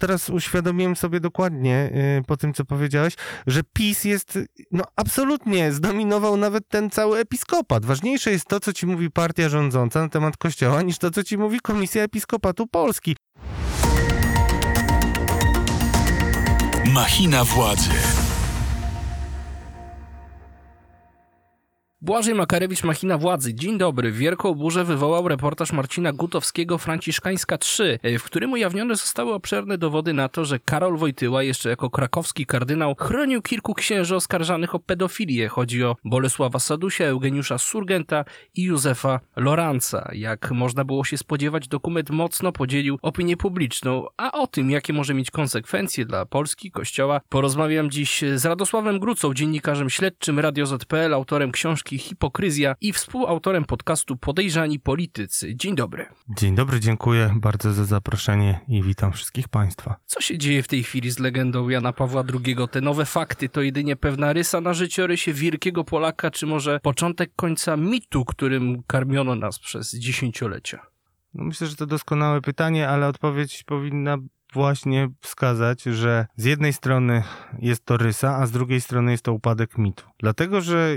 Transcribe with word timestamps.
teraz 0.00 0.30
uświadomiłem 0.30 0.96
sobie 0.96 1.20
dokładnie 1.20 1.90
y, 2.20 2.24
po 2.26 2.36
tym, 2.36 2.54
co 2.54 2.64
powiedziałeś, 2.64 3.14
że 3.46 3.60
PiS 3.72 4.04
jest, 4.04 4.38
no 4.72 4.84
absolutnie 4.96 5.72
zdominował 5.72 6.36
nawet 6.36 6.68
ten 6.68 6.90
cały 6.90 7.18
episkopat. 7.18 7.84
Ważniejsze 7.84 8.30
jest 8.30 8.46
to, 8.46 8.60
co 8.60 8.72
ci 8.72 8.86
mówi 8.86 9.10
partia 9.10 9.48
rządząca 9.48 10.00
na 10.00 10.08
temat 10.08 10.36
kościoła, 10.36 10.82
niż 10.82 10.98
to, 10.98 11.10
co 11.10 11.24
ci 11.24 11.38
mówi 11.38 11.60
Komisja 11.60 12.02
Episkopatu 12.02 12.66
Polski. 12.66 13.16
Machina 16.94 17.44
władzy. 17.44 18.19
Błażej 22.02 22.34
Makarewicz, 22.34 22.84
Machina 22.84 23.18
Władzy. 23.18 23.54
Dzień 23.54 23.78
dobry. 23.78 24.12
Wielką 24.12 24.54
burzę 24.54 24.84
wywołał 24.84 25.28
reportaż 25.28 25.72
Marcina 25.72 26.12
Gutowskiego 26.12 26.78
Franciszkańska 26.78 27.58
3, 27.58 27.98
w 28.18 28.22
którym 28.22 28.52
ujawnione 28.52 28.96
zostały 28.96 29.34
obszerne 29.34 29.78
dowody 29.78 30.12
na 30.12 30.28
to, 30.28 30.44
że 30.44 30.58
Karol 30.58 30.96
Wojtyła 30.96 31.42
jeszcze 31.42 31.68
jako 31.68 31.90
krakowski 31.90 32.46
kardynał 32.46 32.94
chronił 32.98 33.42
kilku 33.42 33.74
księży 33.74 34.16
oskarżanych 34.16 34.74
o 34.74 34.78
pedofilię. 34.78 35.48
Chodzi 35.48 35.84
o 35.84 35.96
Bolesława 36.04 36.58
Sadusia, 36.58 37.04
Eugeniusza 37.04 37.58
Surgenta 37.58 38.24
i 38.54 38.62
Józefa 38.62 39.20
Loranca. 39.36 40.10
Jak 40.12 40.50
można 40.50 40.84
było 40.84 41.04
się 41.04 41.18
spodziewać, 41.18 41.68
dokument 41.68 42.10
mocno 42.10 42.52
podzielił 42.52 42.98
opinię 43.02 43.36
publiczną, 43.36 44.06
a 44.16 44.32
o 44.32 44.46
tym, 44.46 44.70
jakie 44.70 44.92
może 44.92 45.14
mieć 45.14 45.30
konsekwencje 45.30 46.04
dla 46.04 46.26
Polski, 46.26 46.70
Kościoła, 46.70 47.20
porozmawiam 47.28 47.90
dziś 47.90 48.24
z 48.34 48.44
Radosławem 48.44 48.98
Grucą, 48.98 49.34
dziennikarzem 49.34 49.90
śledczym 49.90 50.38
Radio 50.38 50.66
ZPL, 50.66 51.14
autorem 51.14 51.52
książki 51.52 51.89
Hipokryzja 51.98 52.74
i 52.80 52.92
współautorem 52.92 53.64
podcastu 53.64 54.16
Podejrzani 54.16 54.80
Politycy. 54.80 55.56
Dzień 55.56 55.74
dobry. 55.74 56.06
Dzień 56.28 56.54
dobry, 56.54 56.80
dziękuję 56.80 57.34
bardzo 57.36 57.72
za 57.72 57.84
zaproszenie 57.84 58.60
i 58.68 58.82
witam 58.82 59.12
wszystkich 59.12 59.48
Państwa. 59.48 59.96
Co 60.06 60.20
się 60.20 60.38
dzieje 60.38 60.62
w 60.62 60.68
tej 60.68 60.82
chwili 60.82 61.10
z 61.10 61.18
legendą 61.18 61.68
Jana 61.68 61.92
Pawła 61.92 62.24
II? 62.34 62.56
Te 62.70 62.80
nowe 62.80 63.06
fakty 63.06 63.48
to 63.48 63.62
jedynie 63.62 63.96
pewna 63.96 64.32
rysa 64.32 64.60
na 64.60 64.74
życiorysie 64.74 65.32
wielkiego 65.32 65.84
Polaka, 65.84 66.30
czy 66.30 66.46
może 66.46 66.80
początek 66.82 67.32
końca 67.36 67.76
mitu, 67.76 68.24
którym 68.24 68.82
karmiono 68.86 69.34
nas 69.34 69.58
przez 69.58 69.94
dziesięciolecia? 69.94 70.86
No 71.34 71.44
myślę, 71.44 71.66
że 71.66 71.76
to 71.76 71.86
doskonałe 71.86 72.40
pytanie, 72.40 72.88
ale 72.88 73.06
odpowiedź 73.06 73.62
powinna 73.62 74.18
właśnie 74.52 75.08
wskazać, 75.20 75.82
że 75.82 76.26
z 76.36 76.44
jednej 76.44 76.72
strony 76.72 77.22
jest 77.58 77.84
to 77.84 77.96
rysa, 77.96 78.36
a 78.36 78.46
z 78.46 78.50
drugiej 78.50 78.80
strony 78.80 79.10
jest 79.10 79.24
to 79.24 79.32
upadek 79.32 79.78
mitu. 79.78 80.04
Dlatego, 80.18 80.60
że 80.60 80.96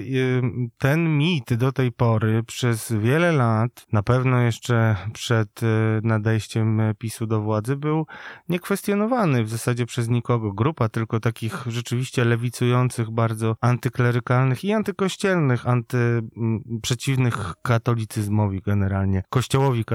ten 0.78 1.18
mit 1.18 1.54
do 1.54 1.72
tej 1.72 1.92
pory 1.92 2.44
przez 2.44 2.92
wiele 2.92 3.32
lat, 3.32 3.86
na 3.92 4.04
pewno 4.04 4.42
jeszcze 4.42 4.96
przed 5.14 5.64
y, 5.64 5.66
nadejściem 6.04 6.82
PiSu 6.98 7.28
do 7.28 7.42
władzy, 7.42 7.76
był 7.76 8.06
niekwestionowany 8.50 9.44
w 9.44 9.50
zasadzie 9.50 9.86
przez 9.86 10.10
nikogo. 10.10 10.54
Grupa 10.54 10.90
tylko 10.90 11.20
takich 11.20 11.64
rzeczywiście 11.68 12.26
lewicujących, 12.26 13.12
bardzo 13.12 13.56
antyklerykalnych 13.62 14.64
i 14.64 14.74
antykościelnych, 14.74 15.68
anty, 15.68 16.22
przeciwnych 16.82 17.54
katolicyzmowi 17.62 18.62
generalnie, 18.62 19.24
kościołowi 19.30 19.86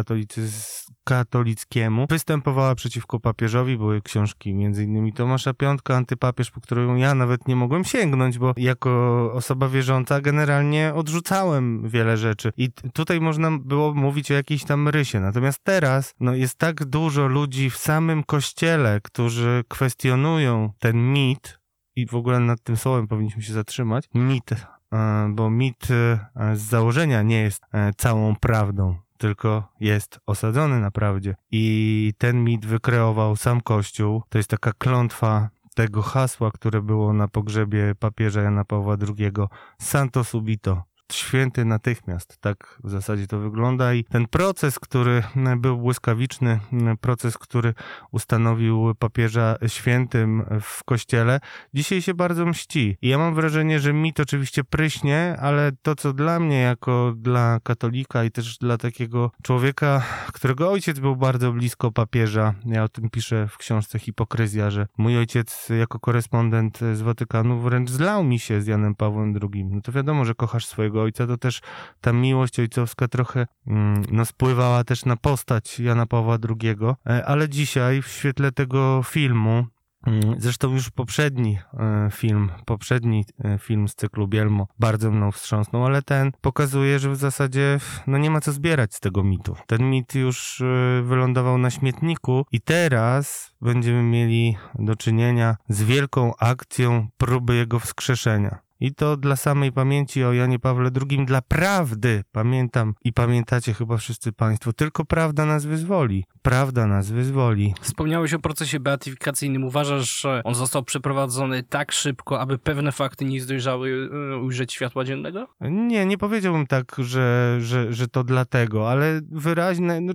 katolickiemu, 1.09 2.07
występowała 2.11 2.75
przeciwko 2.75 3.21
papieżowi. 3.21 3.79
Były 3.79 4.03
książki 4.03 4.51
innymi 4.51 5.13
Tomasza 5.13 5.55
Piątka, 5.55 5.97
Antypapież, 5.97 6.51
po 6.51 6.61
którą 6.61 6.97
ja 6.97 7.15
nawet 7.15 7.49
nie 7.49 7.57
mogłem 7.57 7.85
sięgnąć, 7.85 8.39
bo 8.39 8.53
jako 8.57 8.91
osoba 9.33 9.69
wierząca 9.69 10.21
generalnie 10.21 10.93
odrzucałem 10.95 11.89
wiele 11.89 12.17
rzeczy. 12.17 12.53
I 12.57 12.71
tutaj 12.93 13.21
można 13.21 13.51
było 13.59 13.95
mówić 13.95 14.31
o 14.31 14.35
jakiejś 14.35 14.65
tam 14.65 14.89
rysie. 14.89 15.21
Natomiast 15.21 15.65
teraz 15.65 16.15
no, 16.21 16.35
jest 16.35 16.59
tak 16.59 16.85
dużo 16.85 17.27
ludzi 17.27 17.71
w 17.71 17.77
samym 17.77 18.25
kościele, 18.25 19.01
którzy 19.03 19.65
kwestionują 19.69 20.73
ten 20.79 21.13
mit, 21.13 21.59
i 21.97 22.07
w 22.07 22.15
ogóle 22.15 22.41
nad 22.41 22.63
tym 22.63 22.77
słowem 22.77 23.09
powinniśmy 23.09 23.43
się 23.43 23.53
zatrzymać, 23.53 24.09
mit, 24.15 24.53
e, 24.53 25.29
bo 25.31 25.51
mit 25.51 25.89
e, 25.91 26.57
z 26.57 26.61
założenia 26.61 27.23
nie 27.23 27.43
jest 27.43 27.63
e, 27.73 27.93
całą 27.97 28.37
prawdą 28.37 29.08
tylko 29.19 29.73
jest 29.81 30.21
osadzony 30.27 30.81
na 30.81 30.91
prawdzie. 30.91 31.35
I 31.51 32.13
ten 32.19 32.45
mit 32.45 32.67
wykreował 32.67 33.37
sam 33.37 33.61
Kościół. 33.61 34.23
To 34.29 34.39
jest 34.39 34.51
taka 34.51 34.73
klątwa 34.73 35.49
tego 35.75 36.03
hasła, 36.03 36.51
które 36.51 36.83
było 36.83 37.13
na 37.13 37.29
pogrzebie 37.29 37.95
papieża 37.99 38.43
Jana 38.43 38.65
Pawła 38.65 38.97
II, 39.19 39.33
Santo 39.79 40.25
Subito, 40.25 40.83
święty 41.13 41.65
natychmiast. 41.65 42.39
Tak 42.41 42.79
w 42.85 42.91
zasadzie 42.91 43.27
to 43.27 43.39
wygląda 43.39 43.95
i 43.95 44.05
ten 44.05 44.27
proces, 44.27 44.79
który 44.79 45.23
był 45.57 45.79
błyskawiczny, 45.79 46.61
proces, 47.01 47.39
który 47.39 47.75
ustanowił 48.11 48.95
papieża 48.99 49.57
świętym 49.67 50.45
w 50.61 50.85
kościele, 50.85 51.41
dzisiaj 51.75 52.03
się 52.03 52.15
bardzo 52.15 52.47
mści. 52.47 52.97
I 53.03 53.09
ja 53.09 53.19
mam 53.19 53.35
wrażenie, 53.35 53.81
że 53.81 53.93
mit 53.93 54.21
oczywiście 54.21 54.65
pryśnie, 54.65 55.37
ale 55.41 55.73
to, 55.83 55.97
co 55.97 56.13
dla 56.13 56.41
mnie, 56.41 56.61
jako 56.61 57.13
dla 57.17 57.61
katolika 57.63 58.25
i 58.25 58.31
też 58.31 58.59
dla 58.59 58.79
takiego 58.79 59.31
człowieka, 59.43 60.03
którego 60.33 60.71
ojciec 60.71 60.99
był 60.99 61.17
bardzo 61.17 61.53
blisko 61.53 61.93
papieża, 61.93 62.55
ja 62.65 62.85
o 62.85 62.89
tym 62.89 63.11
piszę 63.11 63.49
w 63.49 63.59
książce 63.59 63.99
Hipokryzja, 63.99 64.71
że 64.71 64.87
mój 64.99 65.19
ojciec 65.19 65.69
jako 65.79 66.01
korespondent 66.01 66.79
z 66.95 67.01
Watykanu 67.01 67.61
wręcz 67.61 67.91
zlał 67.91 68.25
mi 68.25 68.39
się 68.39 68.61
z 68.61 68.67
Janem 68.67 68.95
Pawłem 68.95 69.35
II. 69.43 69.65
No 69.65 69.81
to 69.81 69.93
wiadomo, 69.93 70.25
że 70.25 70.35
kochasz 70.35 70.67
swojego 70.67 70.98
ojca, 71.03 71.27
to 71.27 71.37
też 71.37 71.61
ta 72.01 72.13
miłość 72.13 72.61
ojcowska 72.61 73.09
trochę 73.09 73.47
mm, 73.67 74.03
no, 74.11 74.25
spływała 74.25 74.85
też 74.85 75.05
na 75.05 75.17
postać 75.17 75.81
Jana 75.81 76.07
Pawła 76.07 76.39
II, 76.49 76.77
e, 77.07 77.27
ale 77.27 77.49
dzisiaj 77.49 78.03
w 78.03 78.09
świetle 78.09 78.53
tego 78.53 79.03
filmu 79.05 79.67
mm, 80.07 80.35
Zresztą 80.39 80.73
już 80.73 80.91
poprzedni 80.91 81.59
e, 81.75 82.09
film, 82.13 82.51
poprzedni 82.65 83.25
e, 83.45 83.59
film 83.59 83.89
z 83.89 83.95
cyklu 83.95 84.29
Bielmo 84.29 84.67
bardzo 84.79 85.11
mną 85.11 85.33
wstrząsnął, 85.33 85.87
ale 85.87 86.03
ten 86.03 86.33
pokazuje, 86.41 86.99
że 86.99 87.11
w 87.11 87.17
zasadzie 87.17 87.81
no 88.07 88.19
nie 88.19 88.31
ma 88.31 88.41
co 88.41 88.53
zbierać 88.53 88.95
z 88.95 89.01
tego 89.01 89.25
mitu. 89.25 89.57
Ten 89.67 89.91
mit 89.91 90.15
już 90.15 90.63
wylądował 91.03 91.59
na 91.59 91.71
śmietniku 91.71 92.47
i 92.53 92.61
teraz 92.61 93.55
będziemy 93.61 94.03
mieli 94.03 94.57
do 94.75 94.97
czynienia 94.97 95.57
z 95.69 95.83
wielką 95.83 96.33
akcją 96.37 97.09
próby 97.19 97.57
jego 97.57 97.79
wskrzeszenia. 97.79 98.68
I 98.81 98.95
to 98.95 99.17
dla 99.17 99.37
samej 99.37 99.73
pamięci 99.73 100.25
o 100.25 100.33
Janie 100.33 100.59
Pawle 100.59 100.91
II, 101.11 101.27
dla 101.27 101.43
prawdy, 101.43 102.25
pamiętam 102.33 102.95
i 103.05 103.13
pamiętacie 103.13 103.75
chyba 103.75 103.97
wszyscy 103.97 104.33
Państwo, 104.33 104.73
tylko 104.73 105.05
prawda 105.05 105.45
nas 105.45 105.65
wyzwoli. 105.65 106.25
Prawda 106.43 106.87
nas 106.87 107.11
wyzwoli. 107.11 107.75
Wspomniałeś 107.81 108.35
o 108.35 108.39
procesie 108.39 108.81
beatyfikacyjnym. 108.81 109.65
Uważasz, 109.65 110.21
że 110.21 110.43
on 110.45 110.55
został 110.55 110.83
przeprowadzony 110.83 111.63
tak 111.63 111.93
szybko, 111.93 112.41
aby 112.41 112.59
pewne 112.59 112.93
fakty 112.93 113.25
nie 113.25 113.41
zdążyły 113.41 114.11
e, 114.35 114.37
ujrzeć 114.37 114.73
światła 114.73 115.05
dziennego? 115.05 115.47
Nie, 115.61 116.07
nie 116.07 116.19
powiedziałbym 116.19 116.67
tak, 116.67 116.97
że, 116.99 117.57
że, 117.61 117.93
że 117.93 118.09
to 118.09 118.25
dlatego, 118.25 118.91
ale 118.91 119.21
wyraźne, 119.31 120.01
no, 120.01 120.13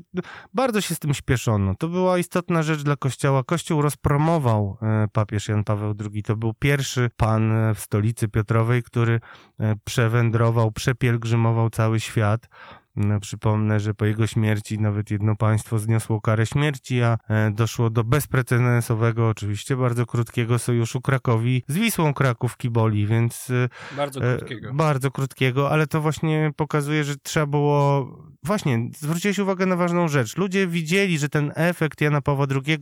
bardzo 0.54 0.82
się 0.82 0.96
z 0.96 1.00
tym 1.00 1.14
śpieszono. 1.14 1.76
To 1.80 1.88
była 1.88 2.18
istotna 2.18 2.64
rzecz 2.64 2.84
dla 2.84 2.96
Kościoła. 2.96 3.44
Kościół 3.44 3.82
rozpromował 3.82 4.78
e, 4.82 5.08
papież 5.14 5.48
Jan 5.48 5.64
Paweł 5.64 5.94
II. 6.14 6.24
To 6.24 6.36
był 6.36 6.54
pierwszy 6.54 7.10
pan 7.18 7.74
w 7.76 7.80
stolicy 7.80 8.28
Piotr 8.28 8.53
który 8.84 9.20
e, 9.60 9.76
przewędrował, 9.84 10.72
przepielgrzymował 10.72 11.70
cały 11.70 12.00
świat. 12.00 12.48
No, 12.96 13.20
przypomnę, 13.20 13.80
że 13.80 13.94
po 13.94 14.06
jego 14.06 14.28
śmierci 14.28 14.80
nawet 14.80 15.12
jedno 15.12 15.36
państwo 15.36 15.80
zniosło 15.80 16.22
karę 16.22 16.46
śmierci, 16.46 17.02
a 17.02 17.18
e, 17.30 17.52
doszło 17.52 17.90
do 17.90 18.04
bezprecedensowego, 18.04 19.30
oczywiście 19.30 19.76
bardzo 19.76 20.06
krótkiego 20.06 20.60
sojuszu 20.60 21.02
Krakowi 21.02 21.64
z 21.68 21.76
Wisłą 21.76 22.14
Kraków 22.14 22.58
Kiboli, 22.58 23.08
więc... 23.08 23.50
E, 23.50 23.70
bardzo 23.98 24.20
krótkiego. 24.22 24.74
Bardzo 24.74 25.12
krótkiego, 25.12 25.72
ale 25.72 25.88
to 25.88 26.02
właśnie 26.02 26.52
pokazuje, 26.56 27.04
że 27.04 27.16
trzeba 27.16 27.46
było... 27.46 28.08
Właśnie, 28.44 28.90
zwróciłeś 28.98 29.40
uwagę 29.40 29.66
na 29.66 29.76
ważną 29.76 30.08
rzecz. 30.08 30.38
Ludzie 30.38 30.68
widzieli, 30.68 31.20
że 31.20 31.30
ten 31.30 31.52
efekt 31.56 32.02
Jana 32.02 32.22
Pawła 32.22 32.46
II 32.66 32.80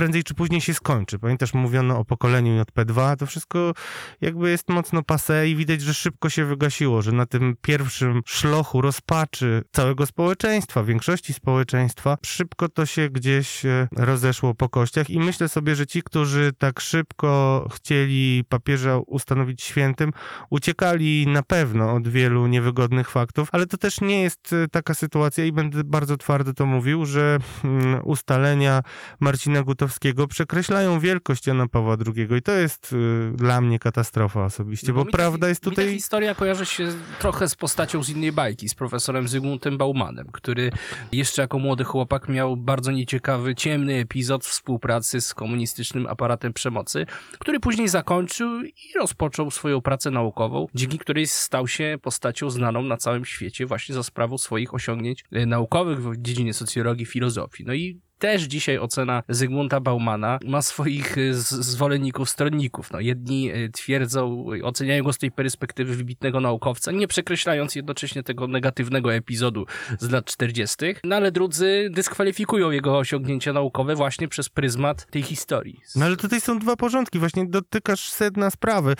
prędzej 0.00 0.24
czy 0.24 0.34
później 0.34 0.60
się 0.60 0.74
skończy. 0.74 1.18
Pamiętasz, 1.18 1.54
mówiono 1.54 1.98
o 1.98 2.04
pokoleniu 2.04 2.62
JP2, 2.62 3.16
to 3.16 3.26
wszystko 3.26 3.72
jakby 4.20 4.50
jest 4.50 4.68
mocno 4.68 5.02
pase 5.02 5.48
i 5.48 5.56
widać, 5.56 5.82
że 5.82 5.94
szybko 5.94 6.30
się 6.30 6.44
wygasiło, 6.44 7.02
że 7.02 7.12
na 7.12 7.26
tym 7.26 7.54
pierwszym 7.60 8.22
szlochu 8.26 8.80
rozpaczy 8.80 9.62
całego 9.72 10.06
społeczeństwa, 10.06 10.84
większości 10.84 11.32
społeczeństwa, 11.32 12.18
szybko 12.26 12.68
to 12.68 12.86
się 12.86 13.08
gdzieś 13.08 13.64
e, 13.64 13.88
rozeszło 13.96 14.54
po 14.54 14.68
kościach 14.68 15.10
i 15.10 15.18
myślę 15.18 15.48
sobie, 15.48 15.76
że 15.76 15.86
ci, 15.86 16.02
którzy 16.02 16.52
tak 16.58 16.80
szybko 16.80 17.68
chcieli 17.72 18.44
papieża 18.48 18.98
ustanowić 18.98 19.62
świętym, 19.62 20.12
uciekali 20.50 21.26
na 21.26 21.42
pewno 21.42 21.92
od 21.92 22.08
wielu 22.08 22.46
niewygodnych 22.46 23.10
faktów, 23.10 23.48
ale 23.52 23.66
to 23.66 23.76
też 23.76 24.00
nie 24.00 24.22
jest 24.22 24.52
e, 24.52 24.68
taka 24.68 24.94
sytuacja 24.94 25.44
i 25.44 25.52
będę 25.52 25.84
bardzo 25.84 26.16
twardo 26.16 26.54
to 26.54 26.66
mówił, 26.66 27.06
że 27.06 27.38
mm, 27.64 28.00
ustalenia 28.04 28.82
Marcina 29.20 29.62
Gutowskiego 29.62 29.89
Gutowskiego 29.90 30.26
przekreślają 30.26 31.00
wielkość 31.00 31.46
Jana 31.46 31.68
Pawła 31.68 31.96
II 32.16 32.28
i 32.38 32.42
to 32.42 32.52
jest 32.52 32.92
y, 32.92 33.32
dla 33.34 33.60
mnie 33.60 33.78
katastrofa 33.78 34.44
osobiście, 34.44 34.88
No 34.88 34.94
bo, 34.94 35.04
mi 35.04 35.10
prawda 35.10 35.38
ta, 35.38 35.48
jest 35.48 35.62
Mi 35.62 35.64
ta 35.64 35.70
tutaj... 35.70 35.94
historia 35.94 36.34
kojarzy 36.34 36.66
się 36.66 36.88
trochę 37.18 37.48
z 37.48 37.54
postacią 37.54 38.02
z 38.02 38.08
innej 38.08 38.32
bajki, 38.32 38.68
z 38.68 38.74
profesorem 38.74 39.28
Zygmuntem 39.28 39.78
Baumanem, 39.78 40.26
który 40.32 40.70
jeszcze 41.12 41.42
jako 41.42 41.58
młody 41.58 41.84
chłopak 41.84 42.28
miał 42.28 42.56
bardzo 42.56 42.92
nieciekawy, 42.92 43.54
ciemny 43.54 43.94
epizod 43.94 44.44
współpracy 44.44 45.20
z 45.20 45.34
komunistycznym 45.34 46.06
aparatem 46.06 46.52
przemocy, 46.52 47.06
który 47.38 47.60
później 47.60 47.88
zakończył 47.88 48.62
i 48.62 48.98
rozpoczął 48.98 49.50
swoją 49.50 49.80
pracę 49.80 50.10
naukową, 50.10 50.66
dzięki 50.74 50.98
której 50.98 51.26
stał 51.26 51.68
się 51.68 51.98
postacią 52.02 52.50
znaną 52.50 52.82
na 52.82 52.96
całym 52.96 53.24
świecie 53.24 53.66
właśnie 53.66 53.94
za 53.94 54.02
sprawą 54.02 54.38
swoich 54.38 54.74
osiągnięć 54.74 55.24
e, 55.32 55.46
naukowych 55.46 56.02
w 56.02 56.16
dziedzinie 56.16 56.54
socjologii, 56.54 57.06
filozofii. 57.06 57.64
No 57.66 57.74
i 57.74 58.00
też 58.20 58.42
dzisiaj 58.42 58.78
ocena 58.78 59.22
Zygmunta 59.28 59.80
Baumana 59.80 60.38
ma 60.46 60.62
swoich 60.62 61.18
y, 61.18 61.34
zwolenników, 61.34 62.30
stronników. 62.30 62.92
No, 62.92 63.00
jedni 63.00 63.52
y, 63.52 63.70
twierdzą, 63.70 64.46
y, 64.52 64.64
oceniają 64.64 65.04
go 65.04 65.12
z 65.12 65.18
tej 65.18 65.30
perspektywy 65.30 65.96
wybitnego 65.96 66.40
naukowca, 66.40 66.92
nie 66.92 67.08
przekreślając 67.08 67.74
jednocześnie 67.74 68.22
tego 68.22 68.46
negatywnego 68.46 69.14
epizodu 69.14 69.66
z 69.98 70.10
lat 70.10 70.24
40., 70.24 70.76
no 71.04 71.16
ale 71.16 71.32
drudzy 71.32 71.90
dyskwalifikują 71.92 72.70
jego 72.70 72.98
osiągnięcia 72.98 73.52
naukowe 73.52 73.94
właśnie 73.94 74.28
przez 74.28 74.48
pryzmat 74.48 75.06
tej 75.10 75.22
historii. 75.22 75.80
No 75.96 76.04
ale 76.04 76.16
tutaj 76.16 76.40
są 76.40 76.58
dwa 76.58 76.76
porządki, 76.76 77.18
właśnie 77.18 77.46
dotykasz 77.46 78.10
sedna 78.10 78.50
sprawy. 78.50 78.94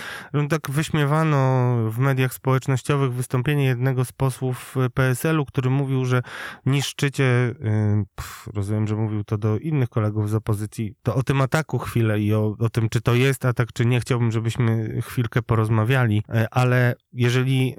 Tak 0.51 0.71
wyśmiewano 0.71 1.77
w 1.91 1.99
mediach 1.99 2.35
społecznościowych 2.35 3.13
wystąpienie 3.13 3.65
jednego 3.65 4.05
z 4.05 4.13
posłów 4.13 4.75
PSL-u, 4.95 5.45
który 5.45 5.71
mówił, 5.71 6.05
że 6.05 6.23
niszczycie, 6.67 7.55
pff, 8.17 8.49
rozumiem, 8.55 8.89
że 8.89 8.97
mówił 8.97 9.10
to 9.27 9.39
do 9.39 9.59
innych 9.59 9.89
kolegów 9.89 10.31
z 10.31 10.35
opozycji, 10.35 10.95
to 11.03 11.15
o 11.15 11.23
tym 11.23 11.41
ataku 11.41 11.79
chwilę 11.79 12.21
i 12.21 12.35
o, 12.35 12.57
o 12.59 12.69
tym, 12.69 12.89
czy 12.89 13.01
to 13.01 13.15
jest 13.15 13.45
atak, 13.45 13.73
czy 13.73 13.87
nie, 13.87 14.01
chciałbym, 14.01 14.33
żebyśmy 14.33 15.01
chwilkę 15.03 15.43
porozmawiali, 15.43 16.23
E, 16.29 16.47
ale 16.51 16.95
jeżeli 17.13 17.75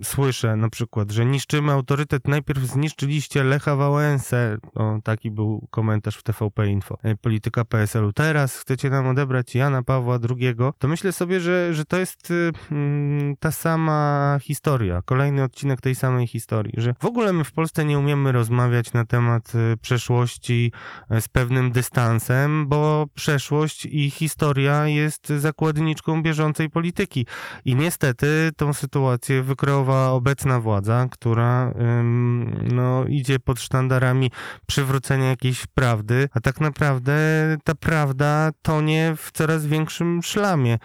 y, 0.00 0.04
słyszę 0.04 0.56
na 0.56 0.68
przykład, 0.70 1.10
że 1.10 1.26
niszczymy 1.26 1.72
autorytet, 1.72 2.28
najpierw 2.28 2.62
zniszczyliście 2.62 3.44
Lecha 3.44 3.76
Wałęsę, 3.76 4.58
o, 4.74 4.98
taki 5.04 5.30
był 5.30 5.68
komentarz 5.70 6.16
w 6.16 6.22
TVP 6.22 6.68
Info, 6.68 6.98
e, 7.02 7.16
polityka 7.16 7.64
PSL-u, 7.64 8.12
teraz 8.12 8.56
chcecie 8.56 8.90
nam 8.90 9.06
odebrać 9.06 9.54
Jana 9.54 9.82
Pawła 9.82 10.18
II, 10.30 10.54
to 10.78 10.88
myślę 10.88 11.12
sobie, 11.12 11.40
że, 11.40 11.74
że 11.74 11.84
to 11.84 11.98
jest 11.98 12.30
y, 12.30 12.52
mm, 12.70 13.36
ta 13.36 13.50
sama 13.50 14.38
historia, 14.42 15.02
kolejny 15.04 15.42
odcinek 15.42 15.80
tej 15.80 15.94
samej 15.94 16.26
historii, 16.26 16.74
że 16.76 16.94
w 17.00 17.04
ogóle 17.04 17.32
my 17.32 17.44
w 17.44 17.52
Polsce 17.52 17.84
nie 17.84 17.98
umiemy 17.98 18.32
rozmawiać 18.32 18.92
na 18.92 19.04
temat 19.04 19.52
y, 19.54 19.76
przeszłości 19.76 20.61
y, 21.16 21.20
z 21.20 21.28
pewnym 21.28 21.72
dystansem, 21.72 22.68
bo 22.68 23.06
przeszłość 23.14 23.86
i 23.86 24.10
historia 24.10 24.86
jest 24.86 25.28
zakładniczką 25.28 26.22
bieżącej 26.22 26.70
polityki. 26.70 27.26
I 27.64 27.74
niestety 27.74 28.50
tą 28.56 28.72
sytuację 28.72 29.42
wykreowała 29.42 30.10
obecna 30.10 30.60
władza, 30.60 31.06
która 31.10 31.74
no, 32.72 33.04
idzie 33.08 33.38
pod 33.38 33.60
sztandarami 33.60 34.30
przywrócenia 34.66 35.28
jakiejś 35.28 35.66
prawdy, 35.66 36.28
a 36.32 36.40
tak 36.40 36.60
naprawdę 36.60 37.12
ta 37.64 37.74
prawda 37.74 38.50
tonie 38.62 39.14
w 39.16 39.32
coraz 39.32 39.66
większym 39.66 40.22
szlamie. 40.22 40.78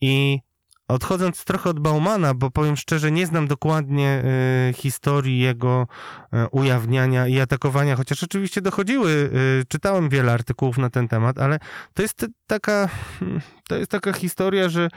I 0.00 0.40
Odchodząc 0.88 1.44
trochę 1.44 1.70
od 1.70 1.80
Baumana, 1.80 2.34
bo 2.34 2.50
powiem 2.50 2.76
szczerze, 2.76 3.12
nie 3.12 3.26
znam 3.26 3.46
dokładnie 3.46 4.22
y, 4.70 4.72
historii 4.72 5.38
jego 5.38 5.86
y, 6.34 6.48
ujawniania 6.50 7.26
i 7.26 7.40
atakowania, 7.40 7.96
chociaż 7.96 8.22
oczywiście 8.22 8.60
dochodziły, 8.60 9.10
y, 9.10 9.64
czytałem 9.68 10.08
wiele 10.08 10.32
artykułów 10.32 10.78
na 10.78 10.90
ten 10.90 11.08
temat, 11.08 11.38
ale 11.38 11.58
to 11.94 12.02
jest 12.02 12.26
taka, 12.46 12.88
hmm, 13.20 13.40
to 13.68 13.76
jest 13.76 13.90
taka 13.90 14.12
historia, 14.12 14.68
że 14.68 14.88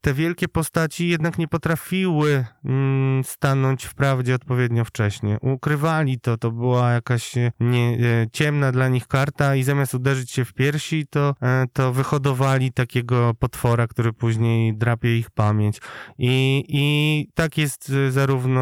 te 0.00 0.14
wielkie 0.14 0.48
postaci 0.48 1.08
jednak 1.08 1.38
nie 1.38 1.48
potrafiły 1.48 2.44
mm, 2.64 3.24
stanąć 3.24 3.84
w 3.84 3.94
prawdzie 3.94 4.34
odpowiednio 4.34 4.84
wcześnie. 4.84 5.38
Ukrywali 5.40 6.20
to, 6.20 6.36
to 6.36 6.50
była 6.50 6.92
jakaś 6.92 7.34
nie, 7.60 7.98
e, 8.22 8.26
ciemna 8.32 8.72
dla 8.72 8.88
nich 8.88 9.06
karta 9.06 9.54
i 9.54 9.62
zamiast 9.62 9.94
uderzyć 9.94 10.30
się 10.30 10.44
w 10.44 10.52
piersi, 10.52 11.06
to, 11.10 11.34
e, 11.42 11.64
to 11.72 11.92
wyhodowali 11.92 12.72
takiego 12.72 13.34
potwora, 13.38 13.86
który 13.86 14.12
później 14.12 14.76
drapie 14.76 15.18
ich 15.18 15.30
pamięć. 15.30 15.80
I, 16.18 16.64
I 16.68 17.28
tak 17.34 17.58
jest 17.58 17.90
e, 17.90 18.12
zarówno 18.12 18.60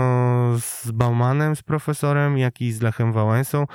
z 0.61 0.91
Baumanem, 0.91 1.57
z 1.57 1.63
profesorem, 1.63 2.39
jak 2.39 2.61
i 2.61 2.73
z 2.73 2.83
Lechem 2.83 3.13
Wałęsą. 3.13 3.67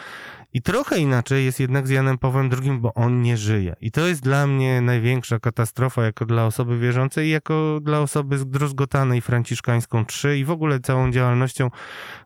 I 0.54 0.62
trochę 0.62 1.00
inaczej 1.00 1.46
jest 1.46 1.60
jednak 1.60 1.88
z 1.88 1.90
Janem 1.90 2.18
Pawłem 2.18 2.50
II, 2.62 2.72
bo 2.72 2.94
on 2.94 3.22
nie 3.22 3.38
żyje. 3.38 3.76
I 3.82 3.92
to 3.92 4.08
jest 4.08 4.22
dla 4.22 4.48
mnie 4.48 4.82
największa 4.82 5.40
katastrofa 5.40 6.04
jako 6.04 6.26
dla 6.26 6.46
osoby 6.46 6.80
wierzącej 6.80 7.30
jako 7.30 7.80
dla 7.82 8.00
osoby 8.00 8.38
zdruzgotanej 8.38 9.22
franciszkańską 9.22 10.06
3 10.06 10.38
i 10.38 10.46
w 10.46 10.52
ogóle 10.52 10.80
całą 10.80 11.12
działalnością, 11.12 11.70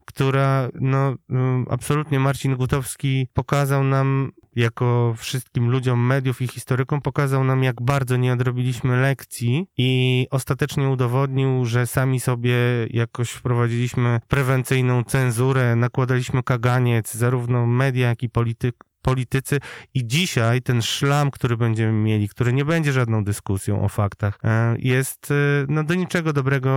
która 0.05 0.69
no 0.73 1.15
ym, 1.29 1.65
absolutnie 1.69 2.19
Marcin 2.19 2.55
Gutowski 2.55 3.27
pokazał 3.33 3.83
nam 3.83 4.31
jako 4.55 5.13
wszystkim 5.17 5.69
ludziom 5.69 5.99
mediów 6.05 6.41
i 6.41 6.47
historykom 6.47 7.01
pokazał 7.01 7.43
nam, 7.43 7.63
jak 7.63 7.81
bardzo 7.81 8.17
nie 8.17 8.33
odrobiliśmy 8.33 9.01
lekcji 9.01 9.67
i 9.77 10.27
ostatecznie 10.31 10.89
udowodnił, 10.89 11.65
że 11.65 11.87
sami 11.87 12.19
sobie 12.19 12.55
jakoś 12.89 13.29
wprowadziliśmy 13.31 14.19
prewencyjną 14.27 15.03
cenzurę, 15.03 15.75
nakładaliśmy 15.75 16.43
kaganiec, 16.43 17.13
zarówno 17.13 17.67
media, 17.67 18.07
jak 18.07 18.23
i 18.23 18.29
polityk, 18.29 18.75
politycy 19.05 19.59
i 19.93 20.07
dzisiaj 20.07 20.61
ten 20.61 20.81
szlam, 20.81 21.31
który 21.31 21.57
będziemy 21.57 21.91
mieli, 21.91 22.29
który 22.29 22.53
nie 22.53 22.65
będzie 22.65 22.91
żadną 22.91 23.23
dyskusją 23.23 23.83
o 23.83 23.89
faktach, 23.89 24.39
e, 24.43 24.75
jest, 24.79 25.31
e, 25.31 25.65
no 25.67 25.83
do 25.83 25.93
niczego 25.93 26.33
dobrego 26.33 26.69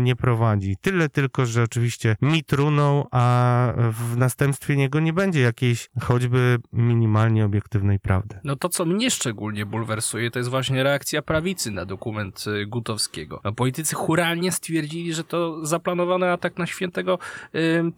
nie 0.00 0.16
prowadzi. 0.16 0.76
Tyle 0.80 1.08
tylko, 1.08 1.46
że 1.46 1.62
oczywiście 1.62 2.16
mit 2.22 2.52
runą, 2.52 3.04
a 3.10 3.72
w 3.76 4.16
następstwie 4.16 4.76
niego 4.76 5.00
nie 5.00 5.12
będzie 5.12 5.40
jakiejś 5.40 5.88
choćby 6.00 6.58
minimalnie 6.72 7.44
obiektywnej 7.44 7.98
prawdy. 8.00 8.40
No 8.44 8.56
to, 8.56 8.68
co 8.68 8.84
mnie 8.84 9.10
szczególnie 9.10 9.66
bulwersuje, 9.66 10.30
to 10.30 10.38
jest 10.38 10.50
właśnie 10.50 10.82
reakcja 10.82 11.22
prawicy 11.22 11.70
na 11.70 11.84
dokument 11.84 12.44
y, 12.46 12.66
Gutowskiego. 12.66 13.40
No, 13.44 13.52
politycy 13.52 13.94
churalnie 13.94 14.52
stwierdzili, 14.52 15.14
że 15.14 15.24
to 15.24 15.66
zaplanowany 15.66 16.30
atak 16.30 16.58
na 16.58 16.66
świętego 16.66 17.18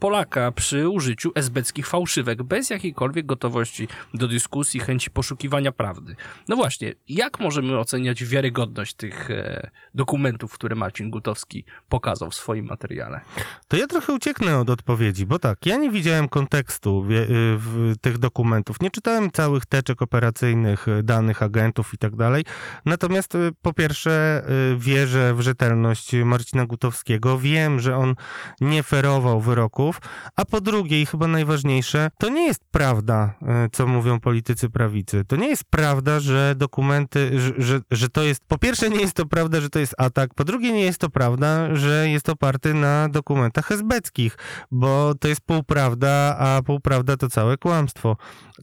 Polaka 0.00 0.52
przy 0.52 0.88
użyciu 0.88 1.32
esbeckich 1.34 1.86
fałszywek, 1.86 2.42
bez 2.42 2.70
jakiejkolwiek 2.70 3.26
gotowości 3.26 3.77
do 4.14 4.28
dyskusji, 4.28 4.80
chęci 4.80 5.10
poszukiwania 5.10 5.72
prawdy. 5.72 6.16
No 6.48 6.56
właśnie, 6.56 6.94
jak 7.08 7.40
możemy 7.40 7.78
oceniać 7.78 8.24
wiarygodność 8.24 8.94
tych 8.94 9.30
e, 9.30 9.70
dokumentów, 9.94 10.52
które 10.52 10.76
Marcin 10.76 11.10
Gutowski 11.10 11.64
pokazał 11.88 12.30
w 12.30 12.34
swoim 12.34 12.66
materiale? 12.66 13.20
To 13.68 13.76
ja 13.76 13.86
trochę 13.86 14.12
ucieknę 14.12 14.58
od 14.58 14.70
odpowiedzi, 14.70 15.26
bo 15.26 15.38
tak, 15.38 15.66
ja 15.66 15.76
nie 15.76 15.90
widziałem 15.90 16.28
kontekstu 16.28 17.04
wie- 17.04 17.22
y, 17.22 17.26
w 17.58 17.94
tych 18.00 18.18
dokumentów, 18.18 18.80
nie 18.80 18.90
czytałem 18.90 19.30
całych 19.30 19.66
teczek 19.66 20.02
operacyjnych, 20.02 20.88
y, 20.88 21.02
danych 21.02 21.42
agentów 21.42 21.94
i 21.94 21.98
tak 21.98 22.16
dalej. 22.16 22.44
Natomiast 22.84 23.36
po 23.62 23.72
pierwsze 23.72 24.42
wierzę 24.78 25.34
w 25.34 25.40
rzetelność 25.40 26.12
Marcina 26.24 26.66
Gutowskiego, 26.66 27.38
wiem, 27.38 27.80
że 27.80 27.96
on 27.96 28.14
nie 28.60 28.82
ferował 28.82 29.40
wyroków, 29.40 30.00
a 30.36 30.44
po 30.44 30.60
drugie 30.60 31.02
i 31.02 31.06
chyba 31.06 31.26
najważniejsze, 31.26 32.10
to 32.18 32.28
nie 32.28 32.46
jest 32.46 32.64
prawda, 32.70 33.34
co 33.72 33.86
mówią 33.86 34.20
politycy 34.20 34.70
prawicy. 34.70 35.24
To 35.24 35.36
nie 35.36 35.48
jest 35.48 35.64
prawda, 35.70 36.20
że 36.20 36.54
dokumenty, 36.56 37.40
że, 37.40 37.52
że, 37.58 37.80
że 37.90 38.08
to 38.08 38.22
jest, 38.22 38.40
po 38.48 38.58
pierwsze 38.58 38.90
nie 38.90 39.00
jest 39.00 39.14
to 39.14 39.26
prawda, 39.26 39.60
że 39.60 39.70
to 39.70 39.78
jest 39.78 39.94
atak, 39.98 40.34
po 40.34 40.44
drugie 40.44 40.72
nie 40.72 40.84
jest 40.84 40.98
to 40.98 41.10
prawda, 41.10 41.74
że 41.76 42.08
jest 42.08 42.28
oparty 42.28 42.74
na 42.74 43.08
dokumentach 43.08 43.72
esbeckich, 43.72 44.36
bo 44.70 45.14
to 45.20 45.28
jest 45.28 45.40
półprawda, 45.40 46.36
a 46.38 46.62
półprawda 46.62 47.16
to 47.16 47.28
całe 47.28 47.56
kłamstwo. 47.56 48.16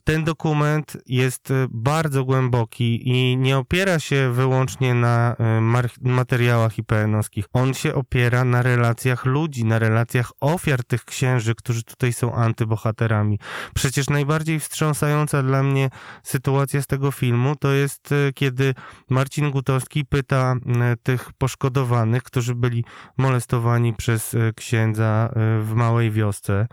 Ten 0.04 0.24
dokument 0.24 0.98
jest 1.06 1.52
y, 1.52 1.68
bardzo 1.70 2.26
głęboki 2.26 3.10
i 3.10 3.38
nie 3.38 3.58
opiera 3.58 4.00
się 4.00 4.32
wyłącznie 4.34 4.94
na 4.94 5.36
mar- 5.62 5.90
materiałach 6.02 6.78
IPN-owskich. 6.78 7.46
On 7.54 7.74
się 7.74 7.94
opiera 7.94 8.44
na 8.44 8.62
relacjach 8.62 9.26
ludzi, 9.26 9.66
na 9.66 9.80
relacjach 9.80 10.32
ofiar 10.40 10.84
tych 10.84 11.06
księży, 11.06 11.56
którzy 11.56 11.84
tutaj 11.84 12.14
są 12.14 12.34
antybohaterami. 12.34 13.40
Przecież 13.76 14.10
najbardziej 14.10 14.60
wstrząsająca 14.96 15.44
dla 15.44 15.64
mnie 15.64 15.90
sytuacja 16.24 16.82
z 16.82 16.88
tego 16.88 17.12
filmu 17.12 17.56
to 17.56 17.72
jest, 17.72 18.12
y, 18.12 18.32
kiedy 18.36 18.74
Marcin 19.10 19.52
Gutowski 19.52 20.06
pyta 20.06 20.56
y, 20.94 20.98
tych 21.04 21.34
poszkodowanych, 21.34 22.24
którzy 22.24 22.56
byli 22.56 22.86
molestowani 23.18 23.94
przez 23.94 24.34
y, 24.34 24.54
księdza 24.56 25.30
w 25.62 25.72
małej 25.76 26.12
wiosce, 26.12 26.68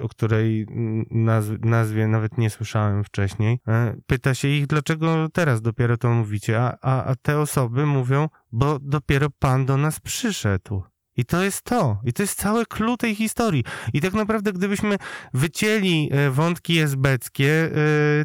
o 0.00 0.08
której 0.08 0.66
nazw- 1.10 1.64
nazwie 1.64 2.08
nawet 2.08 2.38
nie 2.38 2.50
słyszałem 2.50 3.04
wcześniej. 3.04 3.60
E, 3.68 3.96
Pyta 4.06 4.34
się 4.34 4.48
ich, 4.48 4.66
dlaczego 4.66 5.28
teraz 5.32 5.62
dopiero 5.62 5.96
to 5.96 6.10
mówicie, 6.10 6.60
a, 6.62 6.78
a, 6.82 7.04
a 7.04 7.14
te 7.22 7.38
osoby 7.38 7.86
mówią, 7.86 8.28
bo 8.52 8.78
dopiero 8.78 9.26
Pan 9.38 9.66
do 9.66 9.76
nas 9.76 10.00
przyszedł. 10.00 10.91
I 11.16 11.24
to 11.24 11.42
jest 11.42 11.62
to. 11.62 11.98
I 12.04 12.12
to 12.12 12.22
jest 12.22 12.38
całe 12.38 12.66
clue 12.66 12.96
tej 12.96 13.14
historii. 13.14 13.64
I 13.92 14.00
tak 14.00 14.12
naprawdę, 14.12 14.52
gdybyśmy 14.52 14.96
wycięli 15.34 16.10
e, 16.12 16.30
wątki 16.30 16.78
esbeckie, 16.78 17.64
e, 17.64 17.70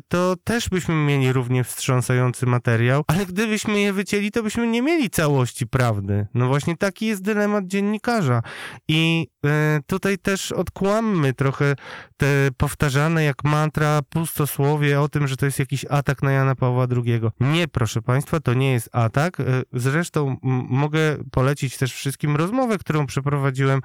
to 0.08 0.36
też 0.44 0.70
byśmy 0.70 0.96
mieli 0.96 1.34
równie 1.34 1.64
wstrząsający 1.64 2.46
materiał, 2.46 3.04
ale 3.08 3.26
gdybyśmy 3.26 3.80
je 3.80 3.94
wycięli, 3.94 4.32
to 4.32 4.44
byśmy 4.44 4.68
nie 4.68 4.82
mieli 4.82 5.10
całości 5.10 5.68
prawdy. 5.68 6.28
No 6.34 6.48
właśnie 6.48 6.78
taki 6.78 7.06
jest 7.06 7.22
dylemat 7.22 7.68
dziennikarza. 7.68 8.42
I 8.88 9.28
e, 9.46 9.80
tutaj 9.88 10.18
też 10.18 10.52
odkłammy 10.52 11.34
trochę 11.34 11.76
te 12.18 12.50
powtarzane 12.58 13.24
jak 13.24 13.44
mantra 13.44 14.00
pustosłowie 14.10 15.02
o 15.02 15.10
tym, 15.10 15.28
że 15.28 15.38
to 15.38 15.46
jest 15.46 15.60
jakiś 15.60 15.86
atak 15.90 16.24
na 16.24 16.32
Jana 16.32 16.56
Pawła 16.56 16.88
II. 16.96 17.22
Nie, 17.40 17.68
proszę 17.68 18.02
Państwa, 18.02 18.40
to 18.40 18.54
nie 18.54 18.72
jest 18.72 18.90
atak. 18.92 19.38
Zresztą 19.74 20.28
m- 20.30 20.38
mogę 20.70 21.18
polecić 21.32 21.78
też 21.78 21.94
wszystkim 21.94 22.36
rozmowę, 22.36 22.78
którą 22.78 23.06
przeprowadziłem 23.06 23.82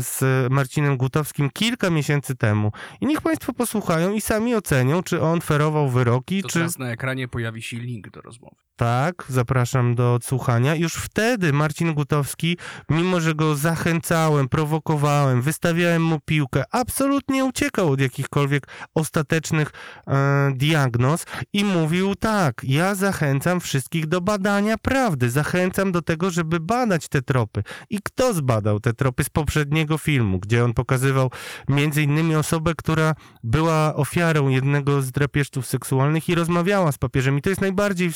z 0.00 0.22
Marcinem 0.52 0.96
Gutowskim 0.96 1.50
kilka 1.50 1.90
miesięcy 1.90 2.34
temu. 2.34 2.72
I 3.00 3.06
niech 3.06 3.20
Państwo 3.20 3.52
posłuchają 3.52 4.12
i 4.12 4.20
sami 4.20 4.54
ocenią, 4.54 5.02
czy 5.02 5.22
on 5.22 5.40
ferował 5.40 5.88
wyroki, 5.88 6.42
To 6.42 6.48
czy... 6.48 6.58
teraz 6.58 6.78
na 6.78 6.90
ekranie 6.90 7.28
pojawi 7.28 7.62
się 7.62 7.76
link 7.76 8.10
do 8.10 8.20
rozmowy. 8.20 8.56
Tak, 8.76 9.24
zapraszam 9.28 9.94
do 9.94 10.14
odsłuchania. 10.14 10.74
Już 10.74 10.94
wtedy 10.94 11.52
Marcin 11.52 11.94
Gutowski, 11.94 12.58
mimo 12.90 13.20
że 13.20 13.34
go 13.34 13.54
zachęcałem, 13.54 14.48
prowokowałem, 14.48 15.42
wystawiałem 15.42 16.02
mu 16.02 16.20
piłkę, 16.20 16.64
absolutnie 16.70 17.44
uciekał 17.44 17.90
od 17.90 18.00
jakichkolwiek 18.00 18.68
ostatecznych 18.94 19.70
e, 20.06 20.52
diagnoz 20.54 21.24
i 21.52 21.64
mówił 21.64 22.14
tak, 22.14 22.60
ja 22.62 22.94
zachęcam 22.94 23.60
wszystkich 23.60 24.06
do 24.06 24.20
badania 24.20 24.78
prawdy, 24.78 25.30
zachęcam 25.30 25.92
do 25.92 26.02
tego, 26.02 26.30
żeby 26.30 26.60
badać 26.60 27.08
te 27.08 27.22
tropy. 27.22 27.62
I 27.90 27.98
kto 28.02 28.34
zbadał 28.34 28.80
te 28.80 28.92
tropy 28.94 29.24
z 29.24 29.30
poprzedniego 29.30 29.98
filmu, 29.98 30.38
gdzie 30.38 30.64
on 30.64 30.74
pokazywał 30.74 31.30
między 31.68 32.02
innymi 32.02 32.34
osobę, 32.34 32.72
która 32.76 33.14
była 33.42 33.94
ofiarą 33.94 34.48
jednego 34.48 35.02
z 35.02 35.10
drapieżców 35.10 35.66
seksualnych 35.66 36.28
i 36.28 36.34
rozmawiała 36.34 36.92
z 36.92 36.98
papieżem. 36.98 37.38
I 37.38 37.42
to 37.42 37.50
jest 37.50 37.60
najbardziej 37.60 38.08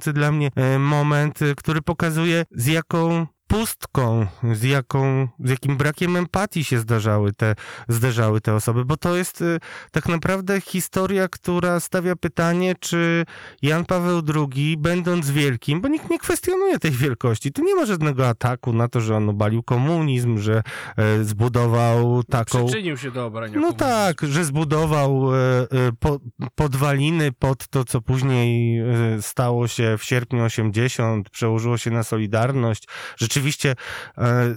wstrząsający 0.00 0.12
dla 0.12 0.32
mnie 0.32 0.50
e, 0.56 0.78
moment, 0.78 1.42
e, 1.42 1.54
który 1.54 1.82
pokazuje 1.82 2.44
z 2.50 2.66
jaką 2.66 3.26
pustką, 3.46 4.26
z, 4.52 4.62
jaką, 4.62 5.28
z 5.44 5.50
jakim 5.50 5.76
brakiem 5.76 6.16
empatii 6.16 6.64
się 6.64 6.78
zdarzały 6.78 7.32
te, 7.32 7.54
zderzały 7.88 8.40
te 8.40 8.54
osoby, 8.54 8.84
bo 8.84 8.96
to 8.96 9.16
jest 9.16 9.42
e, 9.42 9.58
tak 9.90 10.08
naprawdę 10.08 10.60
historia, 10.60 11.28
która 11.28 11.80
stawia 11.80 12.16
pytanie, 12.16 12.74
czy 12.80 13.24
Jan 13.62 13.84
Paweł 13.84 14.22
II, 14.34 14.76
będąc 14.76 15.30
wielkim, 15.30 15.80
bo 15.80 15.88
nikt 15.88 16.10
nie 16.10 16.18
kwestionuje 16.18 16.78
tej 16.78 16.90
wielkości, 16.90 17.52
tu 17.52 17.64
nie 17.64 17.74
ma 17.74 17.86
żadnego 17.86 18.28
ataku 18.28 18.72
na 18.72 18.88
to, 18.88 19.00
że 19.00 19.16
on 19.16 19.28
obalił 19.28 19.62
komunizm, 19.62 20.38
że 20.38 20.62
e, 20.96 21.24
zbudował 21.24 22.22
taką... 22.24 22.66
Przyczynił 22.66 22.96
się 22.96 23.10
do 23.10 23.26
obrania 23.26 23.54
No 23.54 23.60
komunizmu. 23.60 23.78
tak, 23.78 24.20
że 24.22 24.44
zbudował 24.44 25.34
e, 25.34 25.38
e, 25.38 25.66
po, 26.00 26.18
podwaliny 26.54 27.32
pod 27.32 27.68
to, 27.68 27.84
co 27.84 28.00
później 28.00 28.80
stało 29.20 29.68
się 29.68 29.98
w 29.98 30.04
sierpniu 30.04 30.42
80, 30.44 31.30
przełożyło 31.30 31.78
się 31.78 31.90
na 31.90 32.02
Solidarność. 32.02 32.88
Rzeczywiście 33.34 33.74
e, 34.18 34.54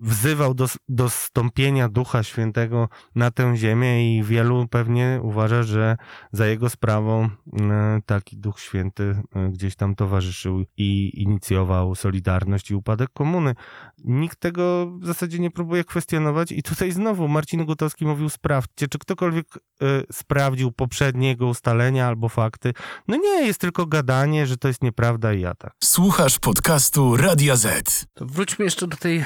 wzywał 0.00 0.54
do, 0.54 0.66
do 0.88 1.10
stąpienia 1.10 1.88
Ducha 1.88 2.22
Świętego 2.22 2.88
na 3.14 3.30
tę 3.30 3.56
ziemię 3.56 4.18
i 4.18 4.22
wielu 4.22 4.68
pewnie 4.68 5.20
uważa, 5.22 5.62
że 5.62 5.96
za 6.32 6.46
jego 6.46 6.70
sprawą 6.70 7.24
e, 7.60 8.00
taki 8.06 8.36
Duch 8.36 8.60
Święty 8.60 9.22
e, 9.34 9.48
gdzieś 9.48 9.76
tam 9.76 9.94
towarzyszył 9.94 10.64
i 10.76 11.22
inicjował 11.22 11.94
Solidarność 11.94 12.70
i 12.70 12.74
upadek 12.74 13.10
komuny. 13.12 13.54
Nikt 14.04 14.40
tego 14.40 14.92
w 14.98 15.06
zasadzie 15.06 15.38
nie 15.38 15.50
próbuje 15.50 15.84
kwestionować 15.84 16.52
i 16.52 16.62
tutaj 16.62 16.92
znowu 16.92 17.28
Marcin 17.28 17.64
Gutowski 17.64 18.06
mówił 18.06 18.28
sprawdźcie, 18.28 18.88
czy 18.88 18.98
ktokolwiek 18.98 19.46
sprawdził 20.12 20.72
poprzednie 20.72 21.28
jego 21.28 21.46
ustalenia 21.46 22.06
albo 22.06 22.28
fakty. 22.28 22.72
No 23.08 23.16
nie, 23.16 23.46
jest 23.46 23.60
tylko 23.60 23.86
gadanie, 23.86 24.46
że 24.46 24.56
to 24.56 24.68
jest 24.68 24.82
nieprawda 24.82 25.32
i 25.32 25.44
atak. 25.44 25.72
Słuchasz 25.84 26.38
podcastu 26.38 27.16
Radia 27.16 27.56
Z. 27.56 28.06
Wróćmy 28.20 28.64
jeszcze 28.64 28.86
do 28.86 28.96
tej 28.96 29.24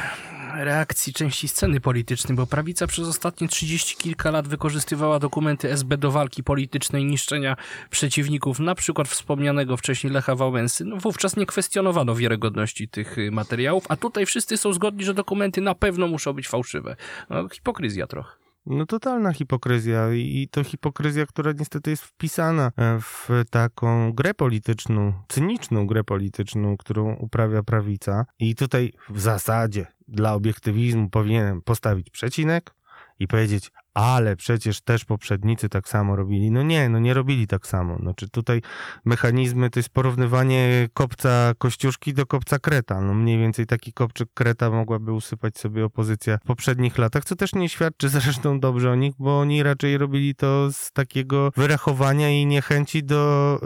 reakcji 0.54 1.12
części 1.12 1.48
sceny 1.48 1.80
politycznej, 1.80 2.36
bo 2.36 2.46
prawica 2.46 2.86
przez 2.86 3.08
ostatnie 3.08 3.48
30 3.48 3.96
kilka 3.96 4.30
lat 4.30 4.48
wykorzystywała 4.48 5.18
dokumenty 5.18 5.72
SB 5.72 5.98
do 5.98 6.10
walki 6.10 6.44
politycznej, 6.44 7.04
niszczenia 7.04 7.56
przeciwników, 7.90 8.58
na 8.58 8.74
przykład 8.74 9.08
wspomnianego 9.08 9.76
wcześniej 9.76 10.12
Lecha 10.12 10.34
Wałęsy. 10.34 10.84
No, 10.84 10.96
wówczas 10.96 11.36
nie 11.36 11.46
kwestionowano 11.46 12.14
wiarygodności 12.14 12.88
tych 12.88 13.18
y, 13.18 13.30
materiałów, 13.30 13.84
a 13.88 13.96
tutaj 13.96 14.26
wszyscy 14.26 14.56
są 14.56 14.72
zgodni, 14.72 15.04
że 15.04 15.14
dokumenty 15.14 15.60
na 15.60 15.74
pewno 15.74 16.06
muszą 16.06 16.32
być 16.32 16.48
fałszywe. 16.48 16.96
No, 17.30 17.48
hipokryzja 17.48 18.06
trochę. 18.06 18.43
No 18.66 18.86
totalna 18.86 19.32
hipokryzja 19.32 20.12
i 20.12 20.48
to 20.50 20.64
hipokryzja, 20.64 21.26
która 21.26 21.52
niestety 21.52 21.90
jest 21.90 22.02
wpisana 22.02 22.72
e, 22.76 22.98
w 23.00 23.28
taką 23.50 24.12
grę 24.12 24.34
polityczną, 24.34 25.12
cyniczną 25.28 25.86
grę 25.86 26.04
polityczną, 26.04 26.76
którą 26.76 27.14
uprawia 27.14 27.62
prawica. 27.62 28.26
I 28.38 28.54
tutaj 28.54 28.92
w 29.08 29.20
zasadzie 29.20 29.86
dla 30.08 30.34
obiektywizmu 30.34 31.10
powinienem 31.10 31.62
postawić 31.62 32.10
przecinek 32.10 32.74
i 33.18 33.28
powiedzieć, 33.28 33.70
ale 33.94 34.36
przecież 34.36 34.80
też 34.80 35.04
poprzednicy 35.04 35.68
tak 35.68 35.88
samo 35.88 36.16
robili. 36.16 36.50
No 36.50 36.62
nie, 36.62 36.88
no 36.88 36.98
nie 36.98 37.14
robili 37.14 37.46
tak 37.46 37.66
samo. 37.66 37.98
Znaczy 37.98 38.28
tutaj 38.28 38.62
mechanizmy 39.04 39.70
to 39.70 39.78
jest 39.78 39.88
porównywanie 39.88 40.88
kopca 40.94 41.52
Kościuszki 41.58 42.14
do 42.14 42.26
kopca 42.26 42.58
Kreta. 42.58 43.00
No 43.00 43.14
mniej 43.14 43.38
więcej 43.38 43.66
taki 43.66 43.92
kopczyk 43.92 44.28
Kreta 44.34 44.70
mogłaby 44.70 45.12
usypać 45.12 45.58
sobie 45.58 45.84
opozycja 45.84 46.38
w 46.38 46.46
poprzednich 46.46 46.98
latach, 46.98 47.24
co 47.24 47.36
też 47.36 47.54
nie 47.54 47.68
świadczy 47.68 48.08
zresztą 48.18 48.60
dobrze 48.60 48.90
o 48.90 48.94
nich, 48.94 49.14
bo 49.18 49.40
oni 49.40 49.62
raczej 49.62 49.98
robili 49.98 50.34
to 50.34 50.72
z 50.72 50.92
takiego 50.92 51.50
wyrachowania 51.56 52.30
i 52.30 52.46
niechęci 52.46 53.04
do 53.04 53.60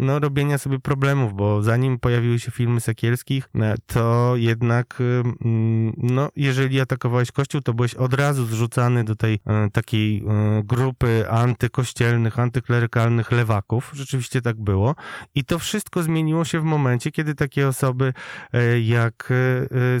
no, 0.00 0.18
robienia 0.18 0.58
sobie 0.58 0.78
problemów, 0.78 1.34
bo 1.34 1.62
zanim 1.62 1.98
pojawiły 1.98 2.38
się 2.38 2.50
filmy 2.50 2.80
Sekielskich, 2.80 3.48
e, 3.54 3.74
to 3.86 4.32
jednak 4.36 4.98
no, 5.96 6.28
jeżeli 6.36 6.80
atakowałeś 6.80 7.32
Kościół, 7.32 7.60
to 7.60 7.74
byłeś 7.74 7.94
od 7.94 8.14
razu 8.14 8.46
zrzucany 8.46 9.04
do 9.04 9.16
tej 9.16 9.33
e, 9.46 9.70
takiej 9.70 10.18
e, 10.18 10.62
grupy 10.64 11.30
antykościelnych, 11.30 12.38
antyklerykalnych 12.38 13.32
lewaków. 13.32 13.90
Rzeczywiście 13.94 14.42
tak 14.42 14.60
było. 14.60 14.94
I 15.34 15.44
to 15.44 15.58
wszystko 15.58 16.02
zmieniło 16.02 16.44
się 16.44 16.60
w 16.60 16.64
momencie, 16.64 17.10
kiedy 17.10 17.34
takie 17.34 17.68
osoby 17.68 18.12
e, 18.52 18.80
jak 18.80 19.32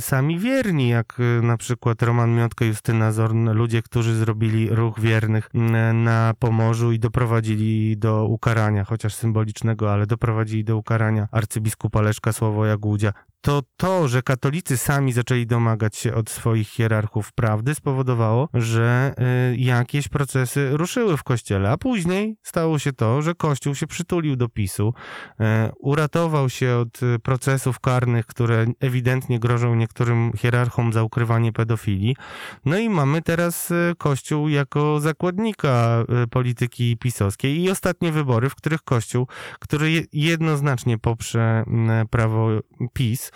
sami 0.00 0.38
wierni, 0.38 0.88
jak 0.88 1.18
na 1.42 1.56
przykład 1.56 2.02
Roman 2.02 2.36
Miotka, 2.36 2.64
Justyna 2.64 3.12
Zorn, 3.12 3.50
ludzie, 3.50 3.82
którzy 3.82 4.14
zrobili 4.14 4.70
ruch 4.70 5.00
wiernych 5.00 5.50
na 5.94 6.34
Pomorzu 6.38 6.92
i 6.92 6.98
doprowadzili 6.98 7.96
do 7.96 8.24
ukarania, 8.24 8.84
chociaż 8.84 9.14
symbolicznego, 9.14 9.92
ale 9.92 10.06
doprowadzili 10.06 10.64
do 10.64 10.76
ukarania 10.76 11.28
arcybiskupa 11.32 12.00
Leszka 12.00 12.32
Sławoja 12.32 12.76
Głudzia. 12.76 13.12
To 13.44 13.62
to, 13.76 14.08
że 14.08 14.22
katolicy 14.22 14.76
sami 14.76 15.12
zaczęli 15.12 15.46
domagać 15.46 15.96
się 15.96 16.14
od 16.14 16.30
swoich 16.30 16.68
hierarchów 16.68 17.32
prawdy, 17.32 17.74
spowodowało, 17.74 18.48
że 18.54 19.14
y, 19.52 19.56
jakieś 19.56 20.08
procesy 20.08 20.70
ruszyły 20.72 21.16
w 21.16 21.22
kościele, 21.22 21.70
a 21.70 21.76
później 21.76 22.36
stało 22.42 22.78
się 22.78 22.92
to, 22.92 23.22
że 23.22 23.34
kościół 23.34 23.74
się 23.74 23.86
przytulił 23.86 24.36
do 24.36 24.48
PiSu, 24.48 24.94
e, 25.40 25.72
uratował 25.78 26.50
się 26.50 26.76
od 26.76 27.02
y, 27.02 27.18
procesów 27.18 27.80
karnych, 27.80 28.26
które 28.26 28.66
ewidentnie 28.80 29.40
grożą 29.40 29.74
niektórym 29.74 30.32
hierarchom 30.36 30.92
za 30.92 31.02
ukrywanie 31.02 31.52
pedofilii. 31.52 32.16
No 32.64 32.78
i 32.78 32.88
mamy 32.88 33.22
teraz 33.22 33.70
y, 33.70 33.94
kościół 33.98 34.48
jako 34.48 35.00
zakładnika 35.00 36.04
y, 36.24 36.26
polityki 36.28 36.96
pisowskiej 36.96 37.60
i 37.60 37.70
ostatnie 37.70 38.12
wybory, 38.12 38.48
w 38.48 38.54
których 38.54 38.82
kościół, 38.82 39.28
który 39.60 39.90
je- 39.90 40.02
jednoznacznie 40.12 40.98
poprze 40.98 41.64
prawo 42.10 42.48
PiS 42.92 43.33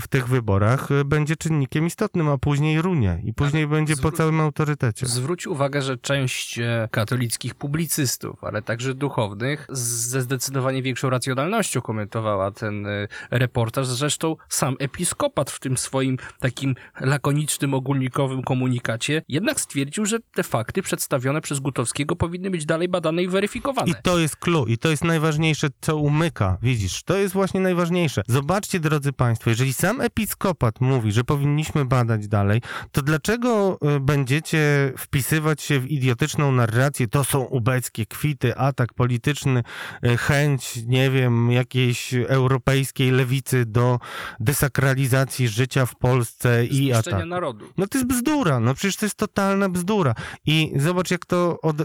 w 0.00 0.08
tych 0.08 0.28
wyborach, 0.28 0.90
y, 0.90 1.04
będzie 1.04 1.36
czynnikiem 1.36 1.86
istotnym, 1.86 2.28
a 2.28 2.38
później 2.38 2.82
runie 2.82 3.20
i 3.24 3.34
później 3.34 3.66
będzie 3.66 3.94
po 3.96 4.00
zwróć- 4.00 4.16
całym 4.16 4.40
autorytecie. 4.40 5.06
Zwróć 5.06 5.46
uwagę, 5.46 5.82
że 5.82 5.98
część 5.98 6.58
e, 6.58 6.88
katolickich 6.90 7.54
publicystów, 7.54 8.44
ale 8.44 8.62
także 8.62 8.94
duchownych, 8.94 9.66
ze 9.68 10.22
zdecydowanie 10.22 10.82
większą 10.82 11.10
racjonalnością 11.10 11.80
komentowała 11.80 12.50
ten 12.50 12.86
e, 12.86 13.08
reportaż. 13.30 13.86
Zresztą 13.86 14.36
sam 14.48 14.76
episkopat 14.78 15.50
w 15.50 15.60
tym 15.60 15.76
swoim 15.76 16.16
takim 16.40 16.74
lakonicznym, 17.00 17.74
ogólnikowym 17.74 18.42
komunikacie 18.42 19.22
jednak 19.28 19.60
stwierdził, 19.60 20.06
że 20.06 20.18
te 20.34 20.42
fakty 20.42 20.82
przedstawione 20.82 21.40
przez 21.40 21.60
Gutowskiego 21.60 22.16
powinny 22.16 22.50
być 22.50 22.66
dalej 22.66 22.88
badane 22.88 23.22
i 23.22 23.28
weryfikowane. 23.28 23.90
I 23.90 23.94
to 24.02 24.18
jest 24.18 24.36
clue, 24.36 24.66
i 24.66 24.78
to 24.78 24.88
jest 24.90 25.04
najważniejsze, 25.04 25.68
co 25.80 25.96
umyka. 25.96 26.58
Widzisz, 26.62 27.02
to 27.02 27.16
jest 27.16 27.34
właśnie 27.34 27.60
najważniejsze. 27.60 28.22
Zobaczcie, 28.28 28.80
drodzy 28.80 29.12
Państwo, 29.12 29.29
państwo, 29.30 29.50
jeżeli 29.50 29.72
sam 29.72 30.00
episkopat 30.00 30.80
mówi, 30.80 31.12
że 31.12 31.24
powinniśmy 31.24 31.84
badać 31.84 32.28
dalej, 32.28 32.62
to 32.92 33.02
dlaczego 33.02 33.78
y, 33.96 34.00
będziecie 34.00 34.92
wpisywać 34.98 35.62
się 35.62 35.80
w 35.80 35.90
idiotyczną 35.90 36.52
narrację, 36.52 37.08
to 37.08 37.24
są 37.24 37.40
ubeckie 37.40 38.06
kwity, 38.06 38.56
atak 38.56 38.94
polityczny, 38.94 39.62
y, 40.04 40.16
chęć, 40.16 40.80
nie 40.86 41.10
wiem, 41.10 41.52
jakiejś 41.52 42.14
europejskiej 42.14 43.10
lewicy 43.10 43.66
do 43.66 43.98
desakralizacji 44.40 45.48
życia 45.48 45.86
w 45.86 45.96
Polsce 45.96 46.64
i 46.64 46.68
Zniszczenia 46.68 47.16
atak. 47.16 47.28
narodu. 47.28 47.64
No 47.76 47.86
to 47.86 47.98
jest 47.98 48.08
bzdura, 48.08 48.60
no 48.60 48.74
przecież 48.74 48.96
to 48.96 49.06
jest 49.06 49.16
totalna 49.16 49.68
bzdura. 49.68 50.14
I 50.46 50.72
zobacz 50.76 51.10
jak 51.10 51.26
to... 51.26 51.60
Od... 51.60 51.76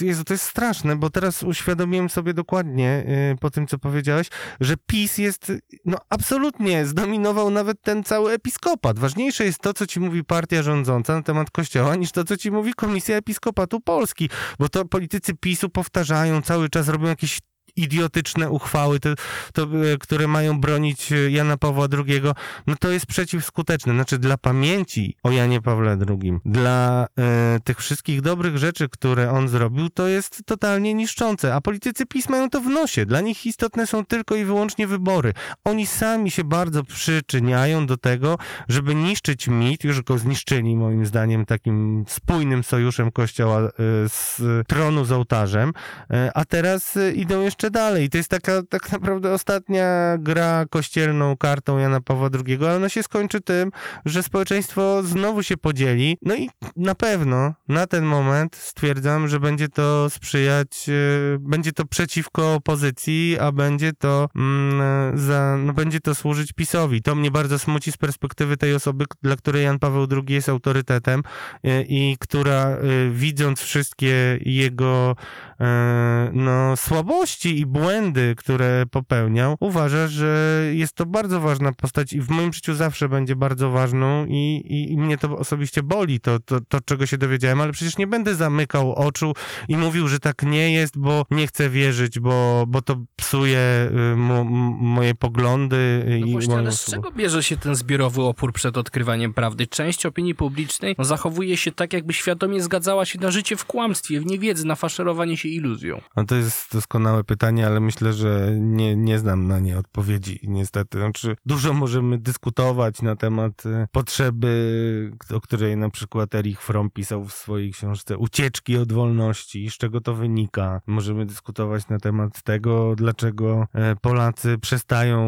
Jezu, 0.00 0.24
to 0.24 0.34
jest 0.34 0.44
straszne, 0.44 0.96
bo 0.96 1.10
teraz 1.10 1.42
uświadomiłem 1.42 2.08
sobie 2.10 2.34
dokładnie 2.34 3.04
y, 3.32 3.38
po 3.40 3.50
tym, 3.50 3.66
co 3.66 3.78
powiedziałeś, 3.78 4.28
że 4.60 4.74
PiS 4.86 5.18
jest, 5.18 5.52
no 5.84 5.98
absolutnie 6.08 6.59
zdominował 6.84 7.50
nawet 7.50 7.82
ten 7.82 8.04
cały 8.04 8.32
episkopat. 8.32 8.98
Ważniejsze 8.98 9.44
jest 9.44 9.58
to, 9.58 9.74
co 9.74 9.86
ci 9.86 10.00
mówi 10.00 10.24
partia 10.24 10.62
rządząca 10.62 11.14
na 11.14 11.22
temat 11.22 11.50
kościoła, 11.50 11.96
niż 11.96 12.12
to, 12.12 12.24
co 12.24 12.36
ci 12.36 12.50
mówi 12.50 12.74
Komisja 12.74 13.16
Episkopatu 13.16 13.80
Polski. 13.80 14.30
Bo 14.58 14.68
to 14.68 14.84
politycy 14.84 15.34
PiSu 15.34 15.70
powtarzają 15.70 16.42
cały 16.42 16.68
czas, 16.68 16.88
robią 16.88 17.06
jakieś 17.06 17.38
idiotyczne 17.76 18.50
uchwały, 18.50 19.00
to, 19.00 19.08
to, 19.52 19.62
e, 19.62 19.98
które 19.98 20.28
mają 20.28 20.60
bronić 20.60 21.12
e, 21.12 21.30
Jana 21.30 21.56
Pawła 21.56 21.86
II, 21.92 22.20
no 22.66 22.74
to 22.80 22.90
jest 22.90 23.06
przeciwskuteczne. 23.06 23.92
Znaczy 23.92 24.18
dla 24.18 24.36
pamięci 24.38 25.16
o 25.22 25.30
Janie 25.30 25.60
Pawle 25.60 25.98
II, 26.08 26.38
dla 26.44 27.06
e, 27.18 27.58
tych 27.64 27.78
wszystkich 27.78 28.20
dobrych 28.20 28.58
rzeczy, 28.58 28.88
które 28.88 29.30
on 29.30 29.48
zrobił, 29.48 29.88
to 29.90 30.08
jest 30.08 30.42
totalnie 30.46 30.94
niszczące. 30.94 31.54
A 31.54 31.60
politycy 31.60 32.06
PiS 32.06 32.28
mają 32.28 32.50
to 32.50 32.60
w 32.60 32.66
nosie. 32.66 33.06
Dla 33.06 33.20
nich 33.20 33.46
istotne 33.46 33.86
są 33.86 34.04
tylko 34.04 34.34
i 34.34 34.44
wyłącznie 34.44 34.86
wybory. 34.86 35.32
Oni 35.64 35.86
sami 35.86 36.30
się 36.30 36.44
bardzo 36.44 36.84
przyczyniają 36.84 37.86
do 37.86 37.96
tego, 37.96 38.38
żeby 38.68 38.94
niszczyć 38.94 39.48
mit, 39.48 39.84
już 39.84 40.02
go 40.02 40.18
zniszczyli 40.18 40.76
moim 40.76 41.06
zdaniem 41.06 41.46
takim 41.46 42.04
spójnym 42.08 42.64
sojuszem 42.64 43.10
kościoła 43.10 43.60
e, 43.60 43.70
z 44.08 44.40
tronu 44.68 45.04
z 45.04 45.12
ołtarzem, 45.12 45.72
e, 46.10 46.30
a 46.34 46.44
teraz 46.44 46.96
e, 46.96 47.12
idą 47.12 47.40
jeszcze 47.40 47.59
dalej. 47.68 48.04
I 48.04 48.10
to 48.10 48.18
jest 48.18 48.30
taka 48.30 48.62
tak 48.68 48.92
naprawdę 48.92 49.32
ostatnia 49.32 50.16
gra 50.18 50.64
kościelną 50.70 51.36
kartą 51.36 51.78
Jana 51.78 52.00
Pawła 52.00 52.28
II, 52.46 52.58
ale 52.60 52.76
ona 52.76 52.88
się 52.88 53.02
skończy 53.02 53.40
tym, 53.40 53.70
że 54.04 54.22
społeczeństwo 54.22 55.02
znowu 55.02 55.42
się 55.42 55.56
podzieli. 55.56 56.18
No 56.22 56.34
i 56.34 56.50
na 56.76 56.94
pewno 56.94 57.54
na 57.68 57.86
ten 57.86 58.04
moment 58.04 58.56
stwierdzam, 58.56 59.28
że 59.28 59.40
będzie 59.40 59.68
to 59.68 60.10
sprzyjać, 60.10 60.88
e, 60.88 60.92
będzie 61.38 61.72
to 61.72 61.84
przeciwko 61.84 62.54
opozycji, 62.54 63.36
a 63.40 63.52
będzie 63.52 63.92
to 63.92 64.28
mm, 64.36 65.18
za, 65.18 65.56
no 65.58 65.72
będzie 65.72 66.00
to 66.00 66.14
służyć 66.14 66.52
PiSowi. 66.52 67.02
To 67.02 67.14
mnie 67.14 67.30
bardzo 67.30 67.58
smuci 67.58 67.92
z 67.92 67.96
perspektywy 67.96 68.56
tej 68.56 68.74
osoby, 68.74 69.04
dla 69.22 69.36
której 69.36 69.64
Jan 69.64 69.78
Paweł 69.78 70.06
II 70.10 70.34
jest 70.34 70.48
autorytetem 70.48 71.22
e, 71.64 71.82
i 71.82 72.16
która 72.20 72.66
e, 72.66 72.78
widząc 73.10 73.60
wszystkie 73.60 74.38
jego 74.40 75.16
e, 75.60 76.30
no, 76.32 76.76
słabości 76.76 77.49
i 77.58 77.66
błędy, 77.66 78.34
które 78.36 78.84
popełniał, 78.90 79.56
uważa, 79.60 80.08
że 80.08 80.62
jest 80.72 80.92
to 80.92 81.06
bardzo 81.06 81.40
ważna 81.40 81.72
postać 81.72 82.12
i 82.12 82.20
w 82.20 82.30
moim 82.30 82.52
życiu 82.52 82.74
zawsze 82.74 83.08
będzie 83.08 83.36
bardzo 83.36 83.70
ważną 83.70 84.26
i, 84.26 84.62
i, 84.64 84.92
i 84.92 84.96
mnie 84.98 85.18
to 85.18 85.38
osobiście 85.38 85.82
boli, 85.82 86.20
to, 86.20 86.40
to, 86.40 86.60
to 86.68 86.80
czego 86.80 87.06
się 87.06 87.18
dowiedziałem, 87.18 87.60
ale 87.60 87.72
przecież 87.72 87.98
nie 87.98 88.06
będę 88.06 88.34
zamykał 88.34 88.94
oczu 88.94 89.32
i 89.68 89.76
mówił, 89.76 90.08
że 90.08 90.18
tak 90.20 90.42
nie 90.42 90.72
jest, 90.72 90.98
bo 90.98 91.26
nie 91.30 91.46
chcę 91.46 91.70
wierzyć, 91.70 92.20
bo, 92.20 92.64
bo 92.68 92.82
to 92.82 92.96
psuje 93.16 93.90
y, 94.12 94.16
mo, 94.16 94.44
moje 94.80 95.14
poglądy 95.14 96.04
No 96.08 96.26
i 96.26 96.32
właśnie, 96.32 96.56
ale 96.56 96.72
z 96.72 96.74
osobę. 96.74 96.96
czego 96.96 97.12
bierze 97.12 97.42
się 97.42 97.56
ten 97.56 97.74
zbiorowy 97.74 98.22
opór 98.22 98.52
przed 98.52 98.76
odkrywaniem 98.76 99.34
prawdy? 99.34 99.66
Część 99.66 100.06
opinii 100.06 100.34
publicznej 100.34 100.94
no, 100.98 101.04
zachowuje 101.04 101.56
się 101.56 101.72
tak, 101.72 101.92
jakby 101.92 102.12
świadomie 102.12 102.62
zgadzała 102.62 103.04
się 103.04 103.18
na 103.18 103.30
życie 103.30 103.56
w 103.56 103.64
kłamstwie, 103.64 104.20
w 104.20 104.26
niewiedzy, 104.26 104.66
na 104.66 104.74
faszerowanie 104.76 105.36
się 105.36 105.48
iluzją. 105.48 106.00
No 106.16 106.24
to 106.24 106.34
jest 106.34 106.72
doskonałe 106.72 107.24
pytanie, 107.24 107.39
ale 107.42 107.80
myślę, 107.80 108.12
że 108.12 108.50
nie, 108.60 108.96
nie 108.96 109.18
znam 109.18 109.46
na 109.46 109.58
nie 109.58 109.78
odpowiedzi, 109.78 110.40
niestety. 110.42 110.98
Znaczy, 110.98 111.36
dużo 111.46 111.72
możemy 111.72 112.18
dyskutować 112.18 113.02
na 113.02 113.16
temat 113.16 113.66
e, 113.66 113.86
potrzeby, 113.92 115.12
o 115.34 115.40
której 115.40 115.76
na 115.76 115.90
przykład 115.90 116.34
Erich 116.34 116.62
Fromm 116.62 116.90
pisał 116.90 117.24
w 117.24 117.32
swojej 117.32 117.72
książce 117.72 118.18
Ucieczki 118.18 118.76
od 118.76 118.92
wolności, 118.92 119.70
z 119.70 119.74
czego 119.74 120.00
to 120.00 120.14
wynika. 120.14 120.80
Możemy 120.86 121.26
dyskutować 121.26 121.88
na 121.88 121.98
temat 121.98 122.42
tego, 122.42 122.94
dlaczego 122.96 123.66
e, 123.74 123.96
Polacy 123.96 124.58
przestają 124.58 125.20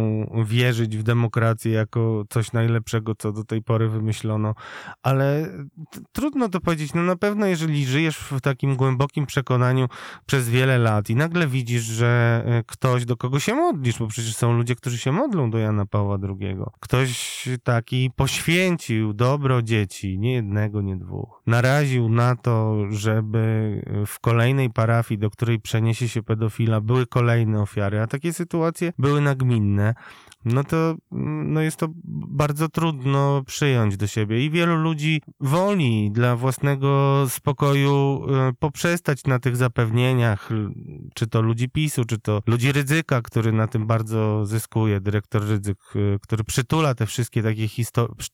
wierzyć 0.46 0.96
w 0.96 1.02
demokrację 1.02 1.72
jako 1.72 2.24
coś 2.28 2.52
najlepszego, 2.52 3.14
co 3.14 3.32
do 3.32 3.44
tej 3.44 3.62
pory 3.62 3.88
wymyślono, 3.88 4.54
ale 5.02 5.48
trudno 6.12 6.48
to 6.48 6.60
powiedzieć. 6.60 6.94
No 6.94 7.02
na 7.02 7.16
pewno, 7.16 7.46
jeżeli 7.46 7.86
żyjesz 7.86 8.18
w 8.18 8.40
takim 8.40 8.76
głębokim 8.76 9.26
przekonaniu 9.26 9.88
przez 10.26 10.48
wiele 10.48 10.78
lat 10.78 11.10
i 11.10 11.16
nagle 11.16 11.46
widzisz, 11.46 11.82
że 11.82 12.01
e, 12.06 12.62
ktoś, 12.66 13.04
do 13.04 13.16
kogo 13.16 13.40
się 13.40 13.54
modlisz, 13.54 13.98
bo 13.98 14.06
przecież 14.06 14.36
są 14.36 14.52
ludzie, 14.52 14.74
którzy 14.76 14.98
się 14.98 15.12
modlą 15.12 15.50
do 15.50 15.58
Jana 15.58 15.86
Pawła 15.86 16.18
II. 16.22 16.56
Ktoś 16.80 17.48
taki 17.62 18.10
poświęcił 18.16 19.12
dobro 19.12 19.62
dzieci, 19.62 20.18
nie 20.18 20.32
jednego, 20.32 20.82
nie 20.82 20.96
dwóch. 20.96 21.42
Naraził 21.46 22.08
na 22.08 22.36
to, 22.36 22.76
żeby 22.90 23.42
w 24.06 24.20
kolejnej 24.20 24.70
parafii, 24.70 25.18
do 25.18 25.30
której 25.30 25.60
przeniesie 25.60 26.08
się 26.08 26.22
pedofila, 26.22 26.80
były 26.80 27.06
kolejne 27.06 27.62
ofiary, 27.62 28.00
a 28.00 28.06
takie 28.06 28.32
sytuacje 28.32 28.92
były 28.98 29.20
nagminne 29.20 29.94
no 30.44 30.64
to 30.64 30.94
no 31.10 31.60
jest 31.60 31.76
to 31.76 31.88
bardzo 32.28 32.68
trudno 32.68 33.42
przyjąć 33.46 33.96
do 33.96 34.06
siebie 34.06 34.44
i 34.44 34.50
wielu 34.50 34.76
ludzi 34.76 35.22
woli 35.40 36.10
dla 36.10 36.36
własnego 36.36 37.24
spokoju 37.28 38.24
e, 38.28 38.52
poprzestać 38.58 39.24
na 39.24 39.38
tych 39.38 39.56
zapewnieniach, 39.56 40.48
czy 41.14 41.26
to 41.26 41.42
ludzi 41.42 41.68
PiSu, 41.68 42.04
czy 42.04 42.18
to 42.18 42.42
ludzi 42.46 42.72
Rydzyka, 42.72 43.22
który 43.22 43.52
na 43.52 43.66
tym 43.66 43.86
bardzo 43.86 44.46
zyskuje, 44.46 45.00
dyrektor 45.00 45.48
Rydzyk, 45.48 45.78
e, 45.94 46.18
który 46.18 46.44
przytula 46.44 46.94
te 46.94 47.06
wszystkie 47.06 47.42
takie 47.42 47.68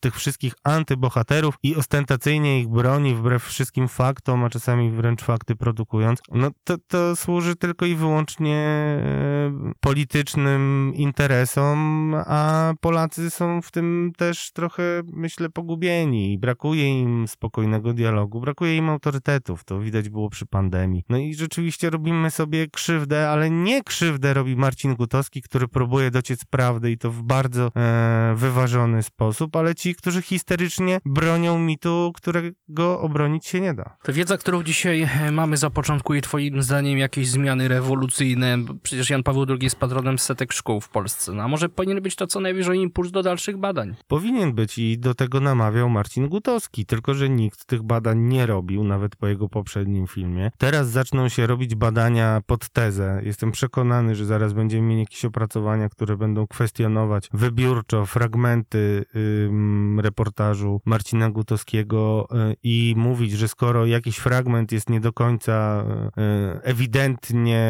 tych 0.01 0.17
wszystkich 0.17 0.55
antybohaterów 0.65 1.55
i 1.63 1.77
ostentacyjnie 1.77 2.61
ich 2.61 2.69
broni 2.69 3.15
wbrew 3.15 3.45
wszystkim 3.45 3.89
faktom, 3.89 4.45
a 4.45 4.51
czasami 4.51 4.91
wręcz 4.91 5.23
fakty 5.23 5.57
produkując. 5.57 6.21
No 6.33 6.51
to, 6.65 6.77
to 6.87 7.17
służy 7.17 7.57
tylko 7.57 7.87
i 7.87 7.95
wyłącznie 7.95 8.57
e, 8.57 9.73
politycznym 9.81 10.93
interesom, 10.95 11.98
a 12.27 12.73
Polacy 12.81 13.31
są 13.31 13.63
w 13.63 13.71
tym 13.71 14.13
też 14.17 14.53
trochę, 14.53 14.83
myślę, 15.13 15.51
pogubieni. 15.51 16.39
Brakuje 16.39 17.01
im 17.01 17.29
spokojnego 17.29 17.93
dialogu, 17.93 18.41
brakuje 18.41 18.77
im 18.77 18.89
autorytetów. 18.89 19.65
To 19.65 19.81
widać 19.81 20.09
było 20.09 20.31
przy 20.31 20.47
pandemii. 20.47 21.05
No 21.09 21.19
i 21.19 21.35
rzeczywiście 21.35 21.91
robimy 21.91 22.31
sobie 22.31 22.67
krzywdę, 22.67 23.31
ale 23.31 23.51
nie 23.51 23.83
krzywdę 23.83 24.35
robi 24.35 24.57
Marcin 24.57 24.95
Gutowski, 24.95 25.43
który 25.43 25.69
próbuje 25.69 26.11
dociec 26.11 26.45
prawdy 26.45 26.91
i 26.91 26.99
to 26.99 27.11
w 27.11 27.23
bardzo 27.23 27.71
e, 27.77 28.35
wyważony 28.37 29.03
sposób, 29.03 29.57
ale 29.57 29.75
ci, 29.75 29.95
którzy 29.95 30.23
histerycznie 30.23 30.99
bronią 31.05 31.59
mitu, 31.59 32.13
którego 32.15 33.01
obronić 33.01 33.47
się 33.47 33.61
nie 33.61 33.75
da. 33.75 33.97
Ta 34.03 34.13
wiedza, 34.13 34.39
którą 34.39 34.63
dzisiaj 34.63 35.03
e, 35.03 35.31
mamy, 35.31 35.57
zapoczątkuje 35.57 36.23
twoim 36.23 36.63
zdaniem 36.63 36.99
jakieś 36.99 37.29
zmiany 37.29 37.69
rewolucyjne? 37.69 38.59
Przecież 38.83 39.11
Jan 39.11 39.23
Paweł 39.23 39.47
II 39.49 39.59
jest 39.63 39.77
patronem 39.77 40.19
setek 40.19 40.53
szkół 40.53 40.81
w 40.81 40.89
Polsce. 40.89 41.33
No, 41.33 41.43
a 41.43 41.49
może 41.49 41.69
powinien 41.69 41.88
być 42.01 42.17
to 42.17 42.27
co 42.27 42.41
najwyżej 42.41 42.79
impuls 42.79 43.11
do 43.11 43.23
dalszych 43.23 43.57
badań? 43.57 43.95
Powinien 44.09 44.53
być 44.53 44.79
i 44.79 44.99
do 44.99 45.15
tego 45.15 45.41
namawiał 45.41 45.91
Marcin 45.91 46.29
Gutowski, 46.29 46.87
tylko 46.87 47.15
że 47.15 47.29
nikt 47.29 47.65
tych 47.65 47.83
badań 47.83 48.19
nie 48.19 48.47
robił, 48.47 48.85
nawet 48.85 49.17
po 49.17 49.27
jego 49.27 49.49
poprzednim 49.49 50.07
filmie. 50.07 50.51
Teraz 50.59 50.91
zaczną 50.91 51.29
się 51.29 51.47
robić 51.47 51.75
badania 51.75 52.43
pod 52.47 52.69
tezę. 52.69 53.21
Jestem 53.25 53.53
przekonany, 53.53 54.15
że 54.15 54.27
zaraz 54.27 54.53
będziemy 54.53 54.89
mieli 54.89 55.01
jakieś 55.01 55.25
opracowania, 55.25 55.89
które 55.89 56.17
będą 56.17 56.47
kwestionować 56.47 57.29
wybiórczo 57.33 58.07
fragmenty 58.07 59.05
reportażu 59.99 60.81
Marcina 60.85 61.31
Gutowskiego 61.31 62.29
y, 62.51 62.57
i 62.63 62.95
mówić, 62.97 63.33
że 63.33 63.49
skoro 63.49 63.87
jakiś 63.87 64.17
fragment 64.17 64.73
jest 64.73 64.91
nie 64.91 65.01
do 65.01 65.13
końca 65.13 65.85
y, 65.85 66.63
ewidentnie 66.63 67.69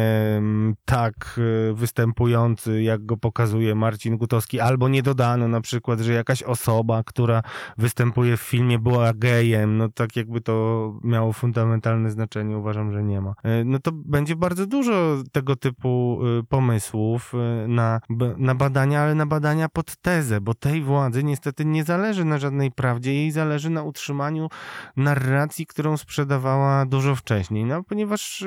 tak 0.85 1.39
y, 1.69 1.73
występujący, 1.73 2.83
jak 2.83 3.05
go 3.05 3.17
pokazuje 3.17 3.75
Marcin 3.75 4.08
Gutowski, 4.17 4.59
albo 4.59 4.89
nie 4.89 5.03
dodano 5.03 5.47
na 5.47 5.61
przykład, 5.61 5.99
że 5.99 6.13
jakaś 6.13 6.43
osoba, 6.43 7.03
która 7.03 7.41
występuje 7.77 8.37
w 8.37 8.41
filmie 8.41 8.79
była 8.79 9.13
gejem, 9.13 9.77
no 9.77 9.89
tak 9.89 10.15
jakby 10.15 10.41
to 10.41 10.93
miało 11.03 11.33
fundamentalne 11.33 12.11
znaczenie, 12.11 12.57
uważam, 12.57 12.91
że 12.91 13.03
nie 13.03 13.21
ma. 13.21 13.33
E, 13.43 13.63
No 13.63 13.79
to 13.79 13.91
będzie 13.91 14.35
bardzo 14.35 14.67
dużo 14.67 15.17
tego 15.31 15.55
typu 15.55 16.19
e, 16.39 16.43
pomysłów 16.43 17.33
e, 17.33 17.67
na, 17.67 17.99
na 18.37 18.55
badania, 18.55 19.01
ale 19.01 19.15
na 19.15 19.25
badania 19.25 19.69
pod 19.69 19.95
tezę, 19.97 20.41
bo 20.41 20.53
tej 20.53 20.83
władzy 20.83 21.23
niestety 21.23 21.65
nie 21.65 21.83
zależy 21.83 22.25
na 22.25 22.37
żadnej 22.37 22.71
prawdzie, 22.71 23.13
jej 23.13 23.31
zależy 23.31 23.69
na 23.69 23.83
utrzymaniu 23.83 24.49
narracji, 24.97 25.65
którą 25.65 25.97
sprzedawała 25.97 26.85
dużo 26.85 27.15
wcześniej. 27.15 27.65
No 27.65 27.83
ponieważ 27.83 28.45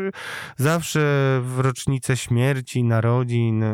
zawsze 0.57 1.01
w 1.43 1.59
rocznicę 1.59 2.17
śmierci, 2.17 2.85
narodzin 2.85 3.65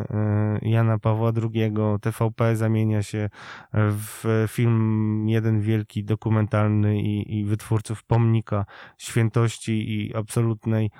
Jana 0.61 0.99
Pawła 0.99 1.31
II 1.53 1.71
TVP 2.01 2.55
zamienia 2.55 3.03
się 3.03 3.29
w 3.73 4.45
film 4.47 5.29
jeden 5.29 5.61
wielki 5.61 6.03
dokumentalny 6.03 7.01
i, 7.01 7.39
i 7.39 7.45
wytwórców 7.45 8.03
pomnika 8.03 8.65
świętości 8.97 9.91
i 9.91 10.15
absolutnej 10.15 10.91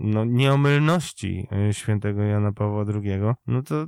no, 0.00 0.24
nieomylności 0.24 1.48
e, 1.52 1.74
świętego 1.74 2.22
Jana 2.22 2.52
Pawła 2.52 2.84
II, 2.94 3.20
no 3.46 3.62
to 3.62 3.86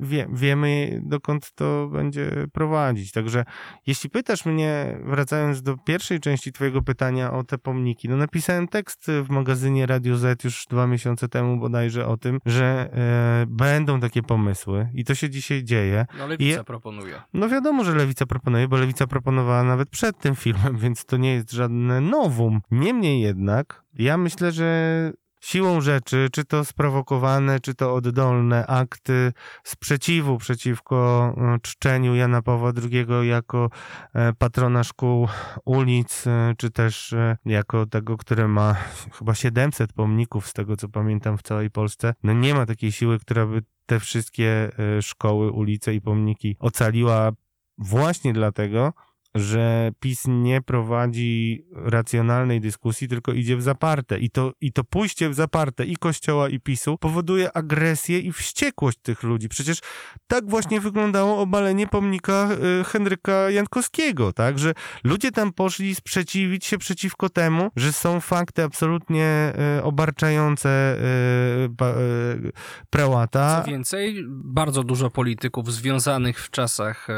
wie, 0.00 0.28
wiemy 0.32 1.00
dokąd 1.04 1.52
to 1.54 1.88
będzie 1.92 2.46
prowadzić. 2.52 3.12
Także 3.12 3.44
jeśli 3.86 4.10
pytasz 4.10 4.46
mnie, 4.46 4.98
wracając 5.04 5.62
do 5.62 5.76
pierwszej 5.76 6.20
części 6.20 6.52
twojego 6.52 6.82
pytania 6.82 7.32
o 7.32 7.44
te 7.44 7.58
pomniki, 7.58 8.08
no 8.08 8.16
napisałem 8.16 8.68
tekst 8.68 9.10
w 9.24 9.30
magazynie 9.30 9.86
Radio 9.86 10.16
Z 10.16 10.44
już 10.44 10.66
dwa 10.70 10.86
miesiące 10.86 11.28
temu 11.28 11.56
bodajże 11.56 12.06
o 12.06 12.16
tym, 12.16 12.38
że 12.46 12.90
e, 12.92 13.46
będą 13.48 14.00
takie 14.00 14.22
pomysły 14.22 14.88
i 14.94 15.04
to 15.04 15.14
się 15.14 15.30
dzisiaj 15.30 15.64
dzieje. 15.64 16.06
No 16.18 16.26
Lewica 16.26 16.60
I, 16.60 16.64
proponuje. 16.64 17.22
No 17.34 17.48
wiadomo, 17.48 17.84
że 17.84 17.94
Lewica 17.94 18.26
proponuje, 18.26 18.68
bo 18.68 18.76
Lewica 18.76 19.06
proponowała 19.06 19.64
nawet 19.64 19.88
przed 19.88 20.18
tym 20.18 20.36
filmem, 20.36 20.78
więc 20.78 21.04
to 21.04 21.16
nie 21.16 21.34
jest 21.34 21.52
żadne 21.52 22.00
nowum. 22.00 22.60
Niemniej 22.70 23.20
jednak 23.20 23.82
ja 23.94 24.16
myślę, 24.16 24.52
że 24.52 25.12
siłą 25.42 25.80
rzeczy, 25.80 26.28
czy 26.32 26.44
to 26.44 26.64
sprowokowane, 26.64 27.60
czy 27.60 27.74
to 27.74 27.94
oddolne 27.94 28.66
akty 28.66 29.32
sprzeciwu 29.64 30.38
przeciwko 30.38 31.34
e, 31.36 31.58
czczeniu 31.62 32.14
Jana 32.14 32.42
Pawła 32.42 32.72
II 32.92 33.28
jako 33.28 33.70
e, 34.14 34.32
patrona 34.32 34.84
szkół, 34.84 35.28
ulic, 35.64 36.26
e, 36.26 36.54
czy 36.58 36.70
też 36.70 37.14
jako 37.44 37.86
tego, 37.86 38.16
który 38.16 38.48
ma 38.48 38.76
chyba 39.18 39.34
700 39.34 39.92
pomników, 39.92 40.48
z 40.48 40.52
tego 40.52 40.76
co 40.76 40.88
pamiętam, 40.88 41.38
w 41.38 41.42
całej 41.42 41.70
Polsce. 41.70 42.14
No 42.22 42.32
nie 42.32 42.54
ma 42.54 42.66
takiej 42.66 42.92
siły, 42.92 43.18
która 43.18 43.46
by 43.46 43.62
te 43.86 44.00
wszystkie 44.00 44.70
szkoły, 45.00 45.50
ulice 45.50 45.94
i 45.94 46.00
pomniki 46.00 46.56
ocaliła 46.58 47.32
właśnie 47.78 48.32
dlatego, 48.32 48.92
że 49.34 49.90
PiS 50.00 50.24
nie 50.28 50.62
prowadzi 50.62 51.64
racjonalnej 51.72 52.60
dyskusji, 52.60 53.08
tylko 53.08 53.32
idzie 53.32 53.56
w 53.56 53.62
zaparte. 53.62 54.18
I 54.18 54.30
to, 54.30 54.52
I 54.60 54.72
to 54.72 54.84
pójście 54.84 55.28
w 55.28 55.34
zaparte 55.34 55.84
i 55.84 55.96
Kościoła, 55.96 56.48
i 56.48 56.60
PiSu 56.60 56.98
powoduje 56.98 57.56
agresję 57.56 58.18
i 58.18 58.32
wściekłość 58.32 58.98
tych 59.02 59.22
ludzi. 59.22 59.48
Przecież 59.48 59.78
tak 60.26 60.50
właśnie 60.50 60.80
wyglądało 60.80 61.38
obalenie 61.38 61.86
pomnika 61.86 62.48
y, 62.80 62.84
Henryka 62.84 63.50
Jankowskiego, 63.50 64.32
tak? 64.32 64.58
Że 64.58 64.74
ludzie 65.04 65.30
tam 65.30 65.52
poszli 65.52 65.94
sprzeciwić 65.94 66.64
się 66.64 66.78
przeciwko 66.78 67.28
temu, 67.28 67.70
że 67.76 67.92
są 67.92 68.20
fakty 68.20 68.62
absolutnie 68.62 69.52
y, 69.78 69.82
obarczające 69.82 70.96
y, 70.96 72.52
prałata. 72.90 73.62
Co 73.62 73.70
więcej, 73.70 74.24
bardzo 74.28 74.82
dużo 74.82 75.10
polityków 75.10 75.72
związanych 75.72 76.44
w 76.44 76.50
czasach 76.50 77.08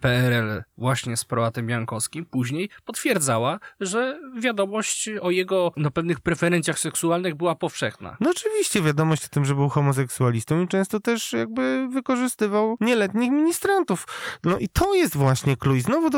PRL 0.00 0.62
właśnie 0.76 1.16
z 1.16 1.24
prałatą 1.24 1.47
Konradem 1.48 1.68
Jankowskim 1.70 2.26
później 2.26 2.68
potwierdzała, 2.84 3.58
że 3.80 4.20
wiadomość 4.38 5.10
o 5.20 5.30
jego 5.30 5.72
no, 5.76 5.90
pewnych 5.90 6.20
preferencjach 6.20 6.78
seksualnych 6.78 7.34
była 7.34 7.54
powszechna. 7.54 8.16
No 8.20 8.30
oczywiście 8.30 8.82
wiadomość 8.82 9.24
o 9.24 9.28
tym, 9.28 9.44
że 9.44 9.54
był 9.54 9.68
homoseksualistą 9.68 10.62
i 10.62 10.68
często 10.68 11.00
też 11.00 11.32
jakby 11.32 11.88
wykorzystywał 11.92 12.76
nieletnich 12.80 13.30
ministrantów. 13.30 14.06
No 14.44 14.58
i 14.58 14.68
to 14.68 14.94
jest 14.94 15.16
właśnie 15.16 15.56
klucz. 15.56 15.82
Znowu 15.82 16.10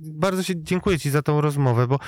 bardzo 0.00 0.42
się 0.42 0.54
dziękuję 0.56 0.98
ci 0.98 1.10
za 1.10 1.22
tą 1.22 1.40
rozmowę, 1.40 1.86
bo 1.86 1.98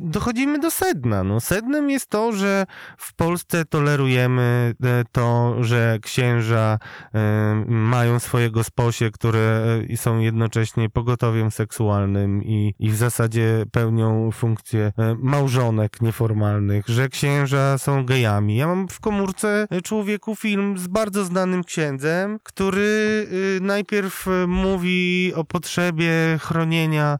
dochodzimy 0.00 0.58
do 0.58 0.70
sedna. 0.70 1.24
No, 1.24 1.40
sednem 1.40 1.90
jest 1.90 2.06
to, 2.06 2.32
że 2.32 2.66
w 2.98 3.14
Polsce 3.14 3.64
tolerujemy 3.64 4.74
e, 4.84 5.04
to, 5.12 5.56
że 5.60 5.98
księża 6.02 6.78
e, 7.14 7.64
mają 7.68 8.18
swojego 8.18 8.64
sposie, 8.64 9.10
które 9.10 9.62
e, 9.90 9.96
są 9.96 10.18
jednocześnie 10.18 10.90
pogotowiem 10.90 11.50
seksualnym 11.50 11.79
seksualnym 11.80 12.44
i, 12.44 12.74
i 12.78 12.90
w 12.90 12.96
zasadzie 12.96 13.64
pełnią 13.72 14.30
funkcję 14.30 14.92
e, 14.98 15.16
małżonek 15.18 16.00
nieformalnych, 16.00 16.88
że 16.88 17.08
księża 17.08 17.78
są 17.78 18.04
gejami. 18.06 18.56
Ja 18.56 18.66
mam 18.66 18.88
w 18.88 19.00
komórce 19.00 19.66
e, 19.70 19.80
człowieku 19.80 20.36
film 20.36 20.78
z 20.78 20.86
bardzo 20.86 21.24
znanym 21.24 21.64
księdzem, 21.64 22.38
który 22.42 23.26
e, 23.58 23.60
najpierw 23.60 24.26
mówi 24.46 25.32
o 25.34 25.44
potrzebie 25.44 26.12
chronienia 26.40 27.18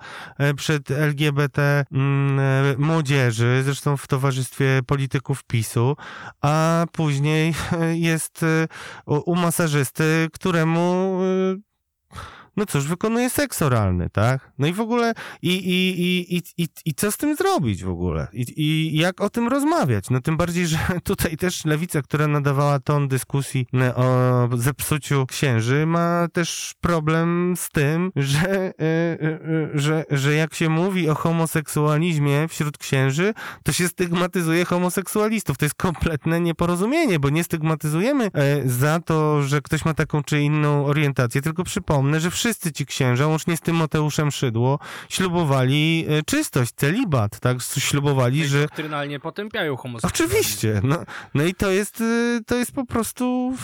przed 0.57 0.91
LGBT 0.91 1.85
mm, 1.93 2.81
młodzieży, 2.81 3.63
zresztą 3.65 3.97
w 3.97 4.07
towarzystwie 4.07 4.81
polityków 4.87 5.45
PiSu, 5.45 5.97
a 6.41 6.85
później 6.93 7.55
jest 8.11 8.45
u 9.07 9.35
masażysty, 9.35 10.29
któremu 10.33 11.19
no 12.61 12.67
cóż, 12.67 12.87
wykonuje 12.87 13.31
seks 13.31 13.63
oralny, 13.63 14.11
tak? 14.11 14.53
No 14.59 14.67
i 14.67 14.73
w 14.73 14.81
ogóle, 14.81 15.15
i, 15.43 15.49
i, 15.49 16.03
i, 16.03 16.37
i, 16.37 16.43
i, 16.59 16.69
i 16.85 16.95
co 16.95 17.13
z 17.13 17.17
tym 17.17 17.37
zrobić 17.37 17.85
w 17.85 17.89
ogóle? 17.89 18.29
I, 18.33 18.45
I 18.57 18.97
jak 18.97 19.21
o 19.21 19.31
tym 19.31 19.49
rozmawiać? 19.49 20.11
No 20.11 20.21
tym 20.21 20.37
bardziej, 20.37 20.67
że 20.67 20.79
tutaj 21.05 21.37
też 21.37 21.65
lewica, 21.65 22.03
która 22.03 22.27
nadawała 22.27 22.81
ton 22.81 23.09
dyskusji 23.09 23.67
e, 23.75 23.95
o 23.95 24.49
zepsuciu 24.55 25.27
księży, 25.27 25.87
ma 25.87 26.29
też 26.33 26.75
problem 26.81 27.55
z 27.57 27.69
tym, 27.69 28.13
że, 28.17 28.51
e, 28.51 28.73
e, 28.81 29.39
że, 29.75 30.05
że 30.11 30.35
jak 30.35 30.55
się 30.55 30.69
mówi 30.69 31.09
o 31.09 31.15
homoseksualizmie 31.15 32.49
wśród 32.49 32.79
księży, 32.79 33.35
to 33.63 33.73
się 33.73 33.89
stygmatyzuje 33.89 34.65
homoseksualistów. 34.65 35.59
To 35.59 35.65
jest 35.65 35.75
kompletne 35.75 36.41
nieporozumienie, 36.41 37.19
bo 37.19 37.31
nie 37.31 37.45
stygmatyzujemy 37.45 38.31
za 38.65 39.01
to, 39.01 39.43
że 39.43 39.61
ktoś 39.61 39.85
ma 39.85 39.95
taką 39.95 40.23
czy 40.23 40.41
inną 40.41 40.87
orientację, 40.87 41.43
tylko 41.43 41.65
przypomnę, 41.65 42.21
że 42.21 42.31
wszyscy 42.31 42.50
wszyscy 42.51 42.73
ci 42.73 42.87
księża, 42.87 43.27
łącznie 43.27 43.57
z 43.57 43.61
Tymoteuszem 43.61 44.31
Szydło, 44.31 44.79
ślubowali 45.09 46.07
e, 46.09 46.23
czystość, 46.23 46.73
celibat, 46.77 47.41
tak? 47.41 47.57
Ślubowali, 47.79 48.47
że... 48.47 48.61
Doktrynalnie 48.63 49.21
potępiają 49.21 49.77
homoseksualizm. 49.77 50.25
Oczywiście, 50.25 50.81
no, 50.85 50.97
no 51.35 51.45
i 51.45 51.55
to 51.55 51.71
jest, 51.71 52.01
e, 52.01 52.41
to 52.47 52.55
jest 52.57 52.73
po 52.73 52.87
prostu 52.87 53.55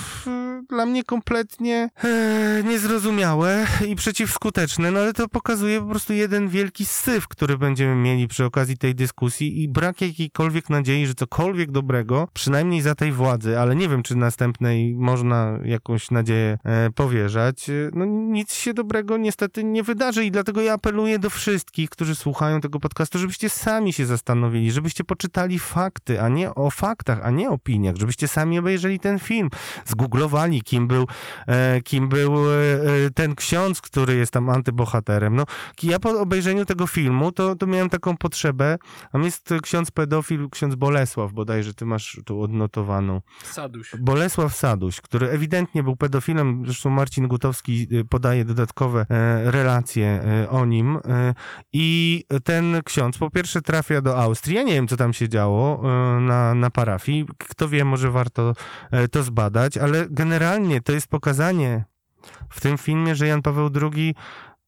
dla 0.68 0.87
mnie 0.87 1.05
kompletnie 1.05 1.88
e, 2.05 2.62
niezrozumiałe 2.64 3.66
i 3.88 3.96
przeciwskuteczne, 3.96 4.90
no 4.90 5.01
ale 5.01 5.12
to 5.12 5.29
pokazuje 5.29 5.81
po 5.81 5.87
prostu 5.87 6.12
jeden 6.12 6.49
wielki 6.49 6.87
syf, 6.87 7.29
który 7.29 7.59
będziemy 7.59 7.94
mieli 7.94 8.29
przy 8.29 8.44
okazji 8.44 8.79
tej 8.79 8.94
dyskusji 8.94 9.62
i 9.62 9.68
brak 9.68 10.01
jakiejkolwiek 10.01 10.70
nadziei, 10.70 11.07
że 11.07 11.14
cokolwiek 11.14 11.70
dobrego, 11.70 12.29
przynajmniej 12.35 12.81
za 12.81 12.94
tej 12.94 13.12
władzy, 13.12 13.59
ale 13.59 13.77
nie 13.77 13.88
wiem, 13.88 14.03
czy 14.03 14.16
następnej 14.16 14.94
można 14.94 15.59
jakąś 15.64 16.11
nadzieję 16.11 16.59
e, 16.64 16.90
powierzać, 16.90 17.70
no 17.92 18.05
nic 18.05 18.53
się 18.66 18.74
dobrego 18.74 19.16
niestety 19.16 19.64
nie 19.64 19.83
wydarzy 19.83 20.24
i 20.24 20.31
dlatego 20.31 20.61
ja 20.61 20.72
apeluję 20.72 21.18
do 21.18 21.31
wszystkich, 21.31 21.90
którzy 21.90 22.14
słuchają 22.14 22.61
tego 22.61 22.81
podcastu, 22.81 23.18
żebyście 23.18 23.48
sami 23.48 23.92
się 23.92 24.07
zastanowili, 24.07 24.72
żebyście 24.72 25.05
poczytali 25.05 25.59
fakty, 25.59 26.20
a 26.22 26.29
nie 26.29 26.55
o 26.55 26.70
faktach, 26.70 27.20
a 27.22 27.31
nie 27.31 27.50
opiniach, 27.50 27.96
żebyście 27.96 28.29
sami 28.29 28.59
obejrzeli 28.59 29.00
ten 29.00 29.18
film, 29.18 29.50
zgooglowali, 29.85 30.62
kim 30.62 30.88
był, 30.88 31.07
e, 31.46 31.81
kim 31.81 32.09
był 32.09 32.50
e, 32.50 32.55
e 32.55 33.11
ten 33.14 33.35
ksiądz, 33.35 33.81
który 33.81 34.16
jest 34.16 34.33
tam 34.33 34.50
antybohaterem. 34.50 35.37
No, 35.37 35.44
ja 35.83 35.98
po 35.98 36.20
obejrzeniu 36.20 36.64
tego 36.64 36.87
filmu 36.87 37.33
to, 37.33 37.57
to 37.57 37.66
miałem 37.66 37.90
taką 37.90 38.16
potrzebę, 38.16 38.79
tam 39.12 39.22
jest 39.22 39.55
ksiądz 39.62 39.90
pedofil, 39.90 40.48
ksiądz 40.50 40.74
Bolesław 40.74 41.33
bodajże, 41.33 41.74
ty 41.74 41.87
masz 41.87 42.20
tu 42.24 42.42
odnotowaną. 42.42 43.20
Saduś. 43.44 43.90
Bolesław 43.98 44.55
Saduś, 44.55 45.00
który 45.00 45.31
ewidentnie 45.31 45.83
był 45.83 45.96
pedofilem, 45.96 46.62
zresztą 46.64 46.90
Marcin 46.90 47.29
Gutowski 47.29 47.88
e, 47.92 48.05
podaje 48.05 48.44
dodatkowo 48.44 48.55
dodatkowe 48.56 49.06
e, 49.10 49.50
relacje 49.50 50.06
e, 50.06 50.50
o 50.50 50.64
nim. 50.64 50.96
E, 50.96 51.34
i 51.72 52.24
ten 52.44 52.80
ksiądz 52.84 53.18
po 53.18 53.30
pierwsze 53.30 53.62
trafia 53.62 54.00
do 54.00 54.18
Austrii, 54.22 54.56
ja 54.56 54.62
nie 54.62 54.72
wiem 54.72 54.88
co 54.88 54.96
tam 54.96 55.12
się 55.12 55.28
działo 55.28 55.82
na, 56.20 56.54
na 56.54 56.70
parafii, 56.70 57.26
kto 57.38 57.68
wie, 57.68 57.84
może 57.84 58.10
warto 58.10 58.52
to 59.10 59.22
zbadać, 59.22 59.78
ale 59.78 60.06
generalnie 60.10 60.80
to 60.80 60.92
jest 60.92 61.08
pokazanie 61.08 61.84
w 62.50 62.60
tym 62.60 62.78
filmie, 62.78 63.14
że 63.14 63.26
Jan 63.26 63.42
Paweł 63.42 63.70
II 63.82 64.14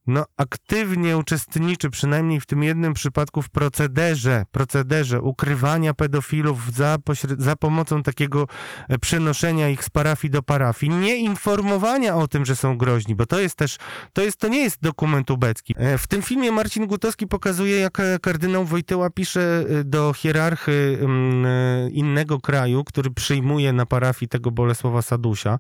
no, 0.09 0.25
aktywnie 0.37 1.17
uczestniczy, 1.17 1.91
przynajmniej 1.91 2.41
w 2.41 2.47
tym 2.47 2.63
jednym 2.63 2.95
przypadku, 2.95 3.43
w 3.43 3.51
procederze, 3.51 4.45
procederze 4.53 5.21
ukrywania 5.21 5.95
pedofilów 5.95 6.73
za, 6.73 6.99
za 7.39 7.57
pomocą 7.57 8.03
takiego 8.03 8.47
e, 8.89 8.99
przenoszenia 8.99 9.69
ich 9.69 9.85
z 9.85 9.91
parafii 9.91 10.31
do 10.31 10.43
parafii, 10.43 10.93
nie 10.93 11.17
informowania 11.17 12.17
o 12.17 12.29
tym, 12.29 12.47
że 12.47 12.57
są 12.57 12.79
groźni, 12.79 13.15
bo 13.15 13.27
to 13.27 13.41
jest 13.41 13.57
też, 13.57 13.77
to, 14.13 14.23
jest, 14.23 14.37
to 14.37 14.49
nie 14.49 14.59
jest 14.59 14.81
dokument 14.81 15.31
ubecki. 15.31 15.75
E, 15.77 15.99
w 15.99 16.07
tym 16.07 16.23
filmie 16.23 16.53
Marcin 16.53 16.87
Gutowski 16.87 17.27
pokazuje, 17.27 17.77
jak 17.79 18.01
e, 18.01 18.19
kardynał 18.19 18.65
Wojtyła 18.65 19.11
pisze 19.11 19.65
do 19.85 20.13
hierarchy 20.13 20.99
mm, 21.01 21.93
innego 21.93 22.41
kraju, 22.41 22.85
który 22.85 23.11
przyjmuje 23.11 23.73
na 23.73 23.87
parafii 23.87 24.29
tego 24.29 24.51
Bolesława 24.51 25.03
Sadusia, 25.03 25.59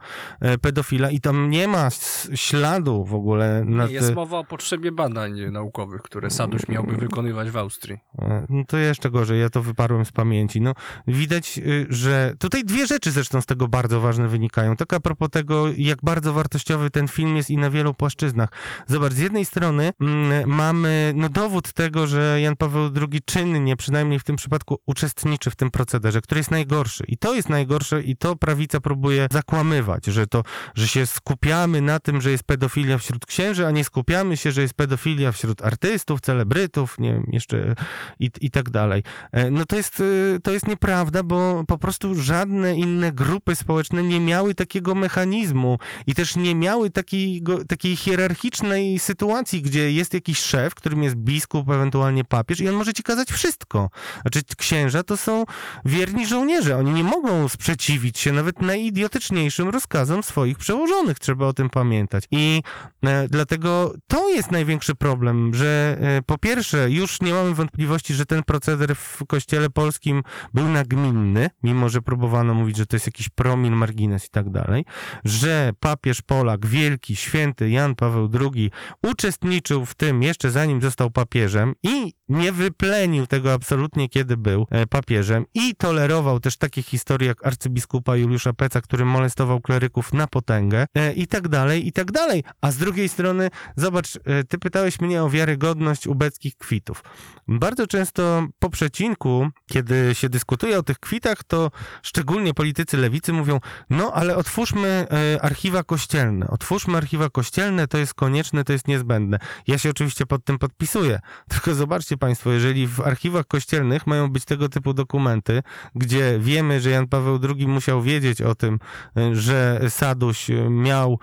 pedofila 0.62 1.11
i 1.11 1.20
tam 1.20 1.50
nie 1.50 1.68
ma 1.68 1.88
śladu 2.34 3.04
w 3.04 3.14
ogóle. 3.14 3.64
Nie 3.66 3.92
jest 3.92 4.14
mowa 4.14 4.38
o 4.38 4.44
potrzebie 4.44 4.92
badań 4.92 5.40
naukowych, 5.51 6.03
które 6.03 6.31
Saduś 6.31 6.68
miałby 6.68 6.96
wykonywać 6.96 7.51
w 7.51 7.57
Austrii. 7.57 7.98
E, 8.18 8.46
No 8.48 8.64
to 8.68 8.77
jeszcze 8.77 9.11
gorzej, 9.11 9.40
ja 9.40 9.51
to 9.51 9.62
wyparłem 9.62 10.05
z 10.05 10.12
pamięci. 10.12 10.61
No, 10.61 10.74
widać, 11.07 11.59
y, 11.59 11.87
że 11.90 12.35
tutaj 12.38 12.64
dwie 12.64 12.87
rzeczy 12.87 13.11
zresztą 13.11 13.40
z 13.40 13.46
tego 13.46 13.68
bardzo 13.68 14.01
ważne 14.01 14.29
wynikają. 14.29 14.77
Tak 14.77 14.92
a 14.92 15.01
propos 15.01 15.31
tego, 15.31 15.64
jak 15.77 15.98
bardzo 16.03 16.33
wartościowy 16.33 16.90
ten 16.90 17.09
film 17.09 17.37
jest 17.37 17.51
i 17.51 17.57
na 17.57 17.70
wielu 17.70 17.94
płaszczyznach. 17.94 18.48
Zobacz, 18.87 19.12
z 19.12 19.18
jednej 19.18 19.44
strony 19.44 19.92
mm, 20.01 20.48
mamy 20.51 21.12
no, 21.16 21.29
dowód 21.29 21.72
tego, 21.72 22.07
że 22.07 22.40
Jan 22.40 22.57
Paweł 22.57 22.90
II 23.12 23.22
czynnie, 23.24 23.77
przynajmniej 23.77 24.18
w 24.18 24.24
tym 24.24 24.37
przypadku, 24.37 24.79
uczestniczy 24.87 25.51
w 25.51 25.57
tym 25.57 25.70
procederze, 25.70 26.20
który 26.20 26.38
jest 26.38 26.51
najgorszy. 26.51 27.05
I 27.09 27.16
to 27.18 27.35
jest 27.35 27.48
najgorsze 27.48 28.03
i 28.03 28.16
to 28.16 28.37
prawica 28.37 28.81
próbuje 28.81 29.29
zakłamywać, 29.31 30.07
że 30.07 30.27
to, 30.27 30.42
że 30.74 30.88
się 30.88 31.07
skupiamy 31.07 31.81
na 31.81 32.01
tym, 32.01 32.20
że 32.20 32.31
jest 32.31 32.44
pedofilia 32.44 32.98
wśród 32.98 33.27
księży, 33.27 33.66
a 33.66 33.70
nie 33.70 33.85
skupiamy 33.85 34.27
się, 34.36 34.52
że 34.52 34.62
jest 34.62 34.74
pedofilia 34.74 35.32
wśród 35.32 35.62
artystów, 35.62 36.20
celebrytów, 36.20 36.98
nie 36.98 37.12
wiem, 37.12 37.26
jeszcze 37.32 37.74
i, 38.20 38.30
i 38.40 38.50
tak 38.50 38.70
dalej. 38.70 39.02
E, 39.32 39.50
No 39.50 39.66
to 39.66 39.76
jest, 39.76 40.00
y, 40.00 40.40
to 40.42 40.50
jest 40.50 40.68
nieprawda, 40.68 41.22
bo 41.22 41.64
po 41.68 41.78
prostu 41.78 42.14
żadne 42.14 42.76
inne 42.76 43.12
grupy 43.12 43.56
społeczne 43.56 44.02
nie 44.02 44.20
miały 44.20 44.54
takiego 44.54 44.94
mechanizmu 44.94 45.78
i 46.06 46.14
też 46.14 46.36
nie 46.36 46.54
miały 46.54 46.90
takiego, 46.90 47.64
takiej 47.64 47.96
hierarchicznej 47.96 48.98
sytuacji, 48.98 49.62
gdzie 49.62 49.92
jest 49.92 50.14
jakiś 50.14 50.38
szef, 50.38 50.74
którym 50.74 51.02
jest 51.02 51.16
biskup, 51.16 51.70
ewentualnie 51.70 52.24
papież 52.24 52.60
i 52.60 52.68
on 52.68 52.74
może 52.74 52.92
ci 52.92 53.02
kazać 53.02 53.32
wszystko. 53.32 53.90
Znaczy 54.22 54.40
księża 54.56 55.02
to 55.02 55.16
są 55.16 55.44
wierni 55.84 56.26
żołnierze. 56.26 56.76
Oni 56.76 56.90
nie 56.92 57.04
mogą 57.04 57.48
sprzeciwić 57.48 58.18
się 58.18 58.32
nawet 58.32 58.62
najidiotyczniejszym 58.62 59.68
rozkazom 59.68 60.22
swoich 60.22 60.58
przełożonych. 60.58 61.18
Trzeba 61.18 61.46
o 61.46 61.52
tym 61.52 61.70
pamiętać. 61.70 62.24
I 62.30 62.62
e, 63.04 63.28
dlatego 63.28 63.94
to 64.06 64.17
jest 64.28 64.50
największy 64.50 64.94
problem, 64.94 65.54
że 65.54 65.98
e, 66.00 66.22
po 66.22 66.38
pierwsze 66.38 66.90
już 66.90 67.20
nie 67.20 67.33
mamy 67.33 67.54
wątpliwości, 67.54 68.14
że 68.14 68.26
ten 68.26 68.42
proceder 68.42 68.96
w 68.96 69.24
kościele 69.26 69.70
polskim 69.70 70.22
był 70.54 70.68
nagminny, 70.68 71.50
mimo 71.62 71.88
że 71.88 72.02
próbowano 72.02 72.54
mówić, 72.54 72.76
że 72.76 72.87
to 72.87 72.96
jest 72.96 73.07
jakiś 73.07 73.28
promil, 73.28 73.72
margines 73.72 74.26
i 74.26 74.31
tak 74.31 74.50
dalej, 74.50 74.85
że 75.24 75.72
papież 75.81 76.22
Polak, 76.22 76.66
wielki, 76.66 77.16
święty 77.16 77.70
Jan 77.70 77.94
Paweł 77.94 78.31
II 78.40 78.70
uczestniczył 79.02 79.87
w 79.87 79.94
tym 79.94 80.22
jeszcze 80.22 80.50
zanim 80.50 80.83
został 80.83 81.11
papieżem 81.11 81.74
i 81.83 82.12
nie 82.28 82.52
wyplenił 82.52 83.26
tego 83.26 83.52
absolutnie, 83.52 84.09
kiedy 84.09 84.37
był 84.37 84.66
e, 84.70 84.87
papieżem 84.87 85.44
i 85.54 85.74
tolerował 85.74 86.40
też 86.40 86.57
takie 86.57 86.83
historie 86.83 87.28
jak 87.28 87.46
arcybiskupa 87.46 88.16
Juliusza 88.16 88.52
Peca, 88.52 88.81
który 88.81 89.04
molestował 89.04 89.61
kleryków 89.61 90.12
na 90.12 90.26
potęgę 90.26 90.87
e, 90.94 91.12
i 91.12 91.26
tak 91.26 91.48
dalej, 91.48 91.87
i 91.87 91.92
tak 91.92 92.12
dalej. 92.12 92.44
A 92.61 92.70
z 92.70 92.76
drugiej 92.76 93.09
strony, 93.09 93.50
zobacz, 93.76 93.97
e, 94.24 94.44
ty 94.44 94.58
pytałeś 94.58 95.00
mnie 95.00 95.22
o 95.22 95.30
wiarygodność 95.30 96.06
ubeckich 96.06 96.56
kwitów. 96.56 97.02
Bardzo 97.48 97.87
często 97.87 98.46
po 98.58 98.70
przecinku, 98.70 99.48
kiedy 99.66 100.14
się 100.14 100.28
dyskutuje 100.28 100.78
o 100.78 100.82
tych 100.82 100.98
kwitach, 100.98 101.44
to 101.44 101.70
szczególnie 102.02 102.54
politycy 102.54 102.96
lewicy 102.96 103.32
mówią, 103.32 103.61
no 103.90 104.12
ale 104.14 104.37
otwórzmy 104.37 105.06
e, 105.11 105.42
archiwa 105.42 105.82
kościelne, 105.82 106.48
otwórzmy 106.48 106.96
archiwa 106.96 107.30
kościelne, 107.30 107.88
to 107.88 107.98
jest 107.98 108.14
konieczne, 108.14 108.64
to 108.64 108.72
jest 108.72 108.88
niezbędne. 108.88 109.38
Ja 109.66 109.78
się 109.78 109.90
oczywiście 109.90 110.26
pod 110.26 110.44
tym 110.44 110.58
podpisuję, 110.58 111.20
tylko 111.50 111.74
zobaczcie 111.74 112.16
państwo, 112.16 112.52
jeżeli 112.52 112.87
w 112.87 113.00
archiwach 113.00 113.46
kościelnych 113.46 114.06
mają 114.06 114.28
być 114.28 114.44
tego 114.44 114.68
typu 114.68 114.94
dokumenty, 114.94 115.62
gdzie 115.94 116.38
wiemy, 116.38 116.80
że 116.80 116.90
Jan 116.90 117.08
Paweł 117.08 117.40
II 117.56 117.68
musiał 117.68 118.02
wiedzieć 118.02 118.42
o 118.42 118.54
tym, 118.54 118.78
e, 119.16 119.34
że 119.34 119.80
Saduś 119.88 120.46
miał 120.70 121.18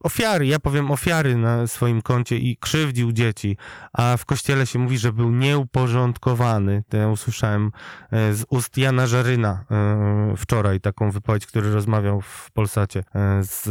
ofiary, 0.00 0.46
ja 0.46 0.58
powiem 0.58 0.90
ofiary 0.90 1.36
na 1.36 1.55
swoim 1.66 2.02
koncie 2.02 2.38
i 2.38 2.56
krzywdził 2.56 3.12
dzieci, 3.12 3.56
a 3.92 4.16
w 4.16 4.24
kościele 4.24 4.66
się 4.66 4.78
mówi, 4.78 4.98
że 4.98 5.12
był 5.12 5.30
nieuporządkowany. 5.30 6.84
To 6.88 6.96
ja 6.96 7.08
usłyszałem 7.08 7.72
e, 8.10 8.34
z 8.34 8.44
ust 8.48 8.78
Jana 8.78 9.06
Żaryna 9.06 9.64
e, 9.70 10.34
wczoraj 10.36 10.80
taką 10.80 11.10
wypowiedź, 11.10 11.46
który 11.46 11.72
rozmawiał 11.72 12.20
w 12.20 12.50
Polsacie 12.50 13.04
e, 13.14 13.42
z 13.42 13.68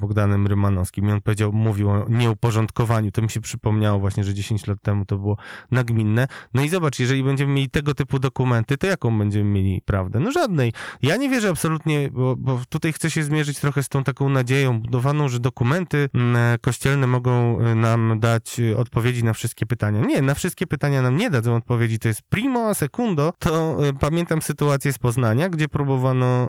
Bogdanem 0.00 0.46
Rymanowskim 0.46 1.08
i 1.08 1.12
on 1.12 1.20
powiedział, 1.20 1.52
mówił 1.52 1.90
o 1.90 2.06
nieuporządkowaniu. 2.08 3.12
To 3.12 3.22
mi 3.22 3.30
się 3.30 3.40
przypomniało 3.40 3.98
właśnie, 3.98 4.24
że 4.24 4.34
10 4.34 4.66
lat 4.66 4.82
temu 4.82 5.04
to 5.04 5.18
było 5.18 5.36
nagminne. 5.70 6.28
No 6.54 6.62
i 6.62 6.68
zobacz, 6.68 6.98
jeżeli 6.98 7.24
będziemy 7.24 7.52
mieli 7.52 7.70
tego 7.70 7.94
typu 7.94 8.18
dokumenty, 8.18 8.78
to 8.78 8.86
jaką 8.86 9.18
będziemy 9.18 9.50
mieli 9.50 9.82
prawdę? 9.84 10.20
No 10.20 10.32
żadnej. 10.32 10.72
Ja 11.02 11.16
nie 11.16 11.28
wierzę 11.28 11.48
absolutnie, 11.48 12.10
bo, 12.10 12.36
bo 12.36 12.60
tutaj 12.68 12.92
chcę 12.92 13.10
się 13.10 13.22
zmierzyć 13.22 13.58
trochę 13.58 13.82
z 13.82 13.88
tą 13.88 14.04
taką 14.04 14.28
nadzieją 14.28 14.80
budowaną, 14.80 15.28
że 15.28 15.40
dokumenty 15.40 16.08
mm, 16.14 16.58
kościelne 16.60 17.06
mogą 17.06 17.27
y, 17.72 17.74
nam 17.74 18.20
dać 18.20 18.60
y, 18.60 18.76
odpowiedzi 18.76 19.24
na 19.24 19.32
wszystkie 19.32 19.66
pytania. 19.66 20.00
Nie, 20.00 20.22
na 20.22 20.34
wszystkie 20.34 20.66
pytania 20.66 21.02
nam 21.02 21.16
nie 21.16 21.30
dadzą 21.30 21.56
odpowiedzi. 21.56 21.98
To 21.98 22.08
jest 22.08 22.22
primo 22.22 22.68
a 22.68 22.74
secundo. 22.74 23.32
To 23.38 23.84
y, 23.86 23.92
pamiętam 23.92 24.42
sytuację 24.42 24.92
z 24.92 24.98
Poznania, 24.98 25.48
gdzie 25.48 25.68
próbowano 25.68 26.48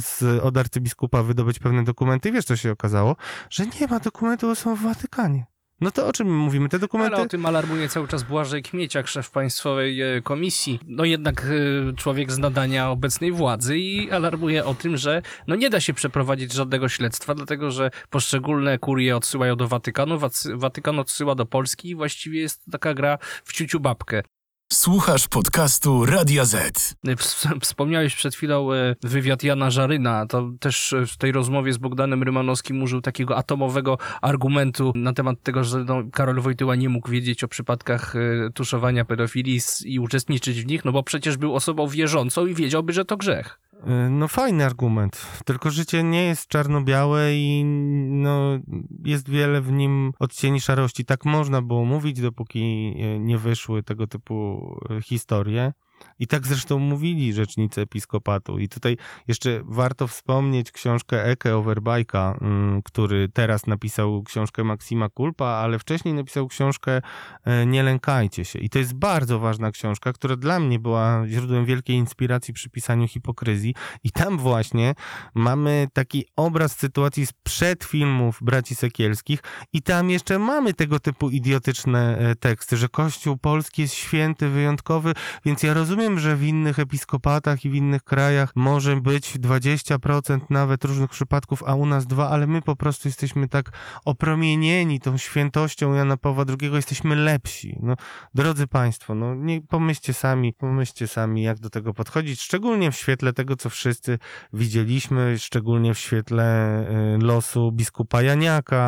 z, 0.00 0.22
od 0.42 0.56
arcybiskupa 0.56 1.22
wydobyć 1.22 1.58
pewne 1.58 1.84
dokumenty 1.84 2.32
wiesz, 2.32 2.44
co 2.44 2.56
się 2.56 2.72
okazało? 2.72 3.16
Że 3.50 3.64
nie 3.80 3.86
ma 3.86 4.00
dokumentów, 4.00 4.58
są 4.58 4.76
w 4.76 4.82
Watykanie. 4.82 5.51
No 5.82 5.90
to 5.90 6.06
o 6.06 6.12
czym 6.12 6.26
my 6.26 6.32
mówimy? 6.32 6.68
Te 6.68 6.78
dokumenty... 6.78 7.14
Ale 7.14 7.24
o 7.24 7.28
tym 7.28 7.46
alarmuje 7.46 7.88
cały 7.88 8.08
czas 8.08 8.22
Błażej 8.22 8.62
Kmieciak, 8.62 9.08
szef 9.08 9.30
Państwowej 9.30 10.02
e, 10.02 10.22
Komisji. 10.22 10.80
No 10.86 11.04
jednak 11.04 11.46
e, 11.90 11.96
człowiek 11.96 12.32
z 12.32 12.38
nadania 12.38 12.90
obecnej 12.90 13.32
władzy 13.32 13.78
i 13.78 14.10
alarmuje 14.10 14.64
o 14.64 14.74
tym, 14.74 14.96
że 14.96 15.22
no 15.46 15.56
nie 15.56 15.70
da 15.70 15.80
się 15.80 15.94
przeprowadzić 15.94 16.52
żadnego 16.52 16.88
śledztwa, 16.88 17.34
dlatego 17.34 17.70
że 17.70 17.90
poszczególne 18.10 18.78
kurie 18.78 19.16
odsyłają 19.16 19.56
do 19.56 19.68
Watykanu, 19.68 20.18
Watykan 20.54 20.98
odsyła 20.98 21.34
do 21.34 21.46
Polski 21.46 21.88
i 21.88 21.94
właściwie 21.94 22.40
jest 22.40 22.64
taka 22.72 22.94
gra 22.94 23.18
w 23.44 23.52
ciuciu 23.52 23.80
babkę. 23.80 24.22
Słuchasz 24.72 25.28
podcastu 25.28 26.06
Radia 26.06 26.44
Z. 26.44 26.94
Ws- 27.04 27.48
Wspomniałeś 27.62 28.16
przed 28.16 28.34
chwilą 28.34 28.72
e, 28.72 28.96
wywiad 29.02 29.42
Jana 29.42 29.70
Żaryna. 29.70 30.26
To 30.26 30.50
też 30.60 30.92
e, 30.92 31.06
w 31.06 31.16
tej 31.16 31.32
rozmowie 31.32 31.72
z 31.72 31.78
Bogdanem 31.78 32.22
Rymanowskim 32.22 32.82
użył 32.82 33.00
takiego 33.00 33.36
atomowego 33.36 33.98
argumentu 34.22 34.92
na 34.94 35.12
temat 35.12 35.42
tego, 35.42 35.64
że 35.64 35.78
no, 35.78 36.02
Karol 36.12 36.40
Wojtyła 36.40 36.76
nie 36.76 36.88
mógł 36.88 37.10
wiedzieć 37.10 37.44
o 37.44 37.48
przypadkach 37.48 38.14
tuszowania 38.54 39.04
pedofilii 39.04 39.60
i 39.84 39.98
uczestniczyć 39.98 40.62
w 40.62 40.66
nich, 40.66 40.84
no 40.84 40.92
bo 40.92 41.02
przecież 41.02 41.36
był 41.36 41.54
osobą 41.54 41.88
wierzącą 41.88 42.46
i 42.46 42.54
wiedziałby, 42.54 42.92
że 42.92 43.04
to 43.04 43.16
grzech. 43.16 43.58
Y, 43.86 44.10
No 44.10 44.28
fajny 44.28 44.64
argument, 44.64 45.26
tylko 45.44 45.70
życie 45.70 46.02
nie 46.02 46.24
jest 46.24 46.48
czarno-białe 46.48 47.34
i 47.34 47.64
no, 48.08 48.58
jest 49.04 49.28
wiele 49.28 49.60
w 49.60 49.72
nim 49.72 50.12
odcieni 50.18 50.60
szarości. 50.60 51.04
Tak 51.04 51.24
można 51.24 51.62
było 51.62 51.84
mówić, 51.84 52.20
dopóki 52.20 52.94
y, 53.16 53.18
nie 53.18 53.38
wyszły 53.38 53.82
tego 53.82 54.06
typu 54.06 54.66
y, 54.98 55.02
historie. 55.02 55.72
I 56.18 56.26
tak 56.26 56.46
zresztą 56.46 56.78
mówili 56.78 57.32
rzecznicy 57.32 57.80
episkopatu. 57.80 58.58
I 58.58 58.68
tutaj 58.68 58.96
jeszcze 59.28 59.60
warto 59.64 60.06
wspomnieć 60.06 60.72
książkę 60.72 61.24
Eke 61.24 61.56
Overbajka, 61.56 62.38
mm, 62.40 62.82
który 62.82 63.28
teraz 63.28 63.66
napisał 63.66 64.22
książkę 64.22 64.64
Maksima 64.64 65.08
Kulpa, 65.08 65.46
ale 65.46 65.78
wcześniej 65.78 66.14
napisał 66.14 66.48
książkę 66.48 67.00
e, 67.44 67.66
Nie 67.66 67.82
lękajcie 67.82 68.44
się. 68.44 68.58
I 68.58 68.70
to 68.70 68.78
jest 68.78 68.94
bardzo 68.94 69.38
ważna 69.38 69.70
książka, 69.70 70.12
która 70.12 70.36
dla 70.36 70.60
mnie 70.60 70.78
była 70.78 71.22
źródłem 71.28 71.64
wielkiej 71.64 71.96
inspiracji 71.96 72.54
przy 72.54 72.70
pisaniu 72.70 73.08
hipokryzji. 73.08 73.74
I 74.04 74.10
tam 74.10 74.38
właśnie 74.38 74.94
mamy 75.34 75.88
taki 75.92 76.24
obraz 76.36 76.76
sytuacji 76.76 77.26
sprzed 77.26 77.84
filmów 77.84 78.38
braci 78.42 78.74
Sekielskich 78.74 79.40
i 79.72 79.82
tam 79.82 80.10
jeszcze 80.10 80.38
mamy 80.38 80.74
tego 80.74 81.00
typu 81.00 81.30
idiotyczne 81.30 82.18
e, 82.18 82.34
teksty, 82.34 82.76
że 82.76 82.88
Kościół 82.88 83.36
polski 83.36 83.82
jest 83.82 83.94
święty, 83.94 84.48
wyjątkowy, 84.48 85.12
więc 85.44 85.62
ja 85.62 85.74
rozumiem, 85.74 85.91
że 86.16 86.36
w 86.36 86.42
innych 86.42 86.78
episkopatach 86.78 87.64
i 87.64 87.70
w 87.70 87.74
innych 87.74 88.04
krajach 88.04 88.52
może 88.56 88.96
być 88.96 89.38
20% 89.38 90.40
nawet 90.50 90.84
różnych 90.84 91.10
przypadków, 91.10 91.62
a 91.66 91.74
u 91.74 91.86
nas 91.86 92.06
dwa, 92.06 92.30
ale 92.30 92.46
my 92.46 92.62
po 92.62 92.76
prostu 92.76 93.08
jesteśmy 93.08 93.48
tak 93.48 93.70
opromienieni 94.04 95.00
tą 95.00 95.18
świętością 95.18 95.94
Jana 95.94 96.16
Pawła 96.16 96.44
II, 96.48 96.72
jesteśmy 96.72 97.16
lepsi. 97.16 97.78
No, 97.82 97.94
drodzy 98.34 98.66
Państwo, 98.66 99.14
no 99.14 99.34
nie 99.34 99.62
pomyślcie 99.62 100.14
sami, 100.14 100.52
pomyślcie 100.52 101.08
sami, 101.08 101.42
jak 101.42 101.58
do 101.58 101.70
tego 101.70 101.94
podchodzić, 101.94 102.40
szczególnie 102.40 102.92
w 102.92 102.96
świetle 102.96 103.32
tego, 103.32 103.56
co 103.56 103.70
wszyscy 103.70 104.18
widzieliśmy, 104.52 105.38
szczególnie 105.38 105.94
w 105.94 105.98
świetle 105.98 106.80
y, 107.14 107.24
losu 107.24 107.72
biskupa 107.72 108.22
Janiaka, 108.22 108.82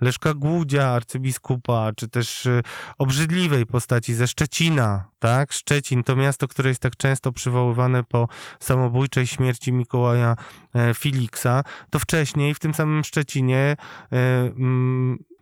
Leszka 0.00 0.34
Głudzia, 0.34 0.88
arcybiskupa, 0.88 1.92
czy 1.96 2.08
też 2.08 2.46
y, 2.46 2.62
obrzydliwej 2.98 3.66
postaci 3.66 4.14
ze 4.14 4.28
Szczecina, 4.28 5.04
tak? 5.18 5.54
Szczecin 5.62 6.02
to 6.04 6.16
miasto, 6.16 6.48
które 6.48 6.68
jest 6.68 6.82
tak 6.82 6.96
często 6.96 7.32
przywoływane 7.32 8.04
po 8.04 8.28
samobójczej 8.60 9.26
śmierci 9.26 9.72
Mikołaja 9.72 10.36
e, 10.74 10.94
Filiksa, 10.94 11.64
to 11.90 11.98
wcześniej 11.98 12.54
w 12.54 12.58
tym 12.58 12.74
samym 12.74 13.04
Szczecinie 13.04 13.76
e, 14.12 14.52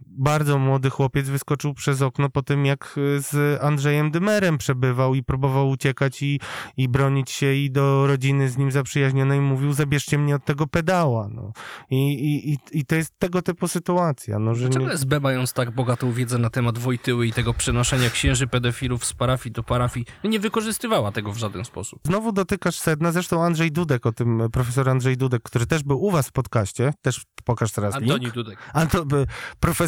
bardzo 0.07 0.59
młody 0.59 0.91
chłopiec 0.91 1.29
wyskoczył 1.29 1.75
przez 1.75 2.03
okno 2.03 2.31
po 2.31 2.43
tym, 2.43 2.67
jak 2.67 2.95
z 3.19 3.63
Andrzejem 3.63 4.11
Dymerem 4.11 4.59
przebywał 4.59 5.15
i 5.15 5.23
próbował 5.23 5.69
uciekać 5.69 6.23
i, 6.23 6.41
i 6.77 6.89
bronić 6.89 7.31
się 7.31 7.55
i 7.55 7.71
do 7.71 8.07
rodziny 8.07 8.49
z 8.49 8.59
nim 8.59 8.71
zaprzyjaźnionej 8.71 9.41
mówił, 9.41 9.73
zabierzcie 9.73 10.19
mnie 10.19 10.35
od 10.35 10.45
tego 10.45 10.67
pedała. 10.67 11.29
No. 11.29 11.53
I, 11.91 12.13
i, 12.53 12.59
i, 12.79 12.85
to 12.85 12.95
jest 12.95 13.19
tego 13.19 13.43
typu 13.43 13.69
sytuacja. 13.69 14.39
No, 14.39 14.55
że 14.55 14.61
Dlaczego 14.69 14.87
nie... 14.87 14.93
SB 14.93 15.21
mając 15.21 15.53
tak 15.53 15.71
bogatą 15.71 16.13
wiedzę 16.13 16.39
na 16.39 16.51
temat 16.51 16.79
Wojtyły 16.79 17.27
i 17.27 17.33
tego 17.33 17.55
przenoszenia 17.55 18.11
księży 18.11 18.47
pedofilów 18.47 19.05
z 19.05 19.13
parafii 19.13 19.53
do 19.53 19.63
parafii, 19.63 20.07
nie 20.25 20.41
wykorzystywała 20.41 21.13
tego 21.13 21.33
w 21.33 21.37
żaden 21.37 21.65
sposób? 21.65 22.01
Znowu 22.07 22.33
dotykasz 22.33 22.77
sedna, 22.77 23.13
zresztą 23.13 23.45
Andrzej 23.45 23.73
Dudek 23.73 24.07
o 24.07 24.13
tym, 24.13 24.43
profesor 24.53 24.89
Andrzej 24.89 25.17
Dudek, 25.17 25.43
który 25.43 25.67
też 25.67 25.83
był 25.83 26.03
u 26.03 26.11
was 26.11 26.29
w 26.29 26.33
podcaście, 26.33 26.93
też 27.03 27.25
pokaż 27.45 27.73
teraz 27.73 27.95
Antoni 27.95 28.21
link. 28.21 28.35
Dudek. 28.35 28.59
Anto, 28.73 29.05
by- 29.05 29.27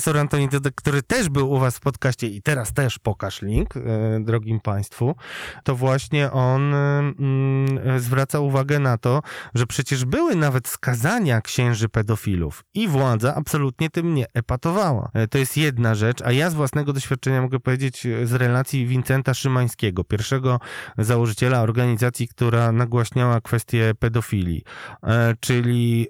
profesor 0.02 0.20
Antoni 0.20 0.48
Dudek, 0.48 0.74
który 0.74 1.02
też 1.02 1.28
był 1.28 1.50
u 1.50 1.58
was 1.58 1.76
w 1.76 1.80
podcaście 1.80 2.26
i 2.26 2.42
teraz 2.42 2.72
też 2.72 2.98
pokaż 2.98 3.42
link, 3.42 3.76
e, 3.76 3.80
drogim 4.20 4.60
państwu, 4.60 5.14
to 5.64 5.76
właśnie 5.76 6.30
on 6.30 6.74
e, 6.74 6.98
mm, 6.98 8.00
zwraca 8.00 8.40
uwagę 8.40 8.78
na 8.78 8.98
to, 8.98 9.22
że 9.54 9.66
przecież 9.66 10.04
były 10.04 10.36
nawet 10.36 10.68
skazania 10.68 11.40
księży 11.40 11.88
pedofilów 11.88 12.64
i 12.74 12.88
władza 12.88 13.34
absolutnie 13.34 13.90
tym 13.90 14.14
nie 14.14 14.26
epatowała. 14.34 15.10
E, 15.14 15.28
To 15.28 15.38
jest 15.38 15.56
jedna 15.56 15.94
rzecz, 15.94 16.22
a 16.22 16.32
ja 16.32 16.50
z 16.50 16.54
własnego 16.54 16.92
doświadczenia 16.92 17.42
mogę 17.42 17.60
powiedzieć 17.60 18.06
z 18.24 18.32
relacji 18.32 18.86
Wincenta 18.86 19.34
Szymańskiego, 19.34 20.04
pierwszego 20.04 20.60
założyciela 20.98 21.60
organizacji, 21.60 22.28
która 22.28 22.72
nagłaśniała 22.72 23.40
kwestię 23.40 23.92
pedofilii, 23.98 24.64
czyli 25.40 26.08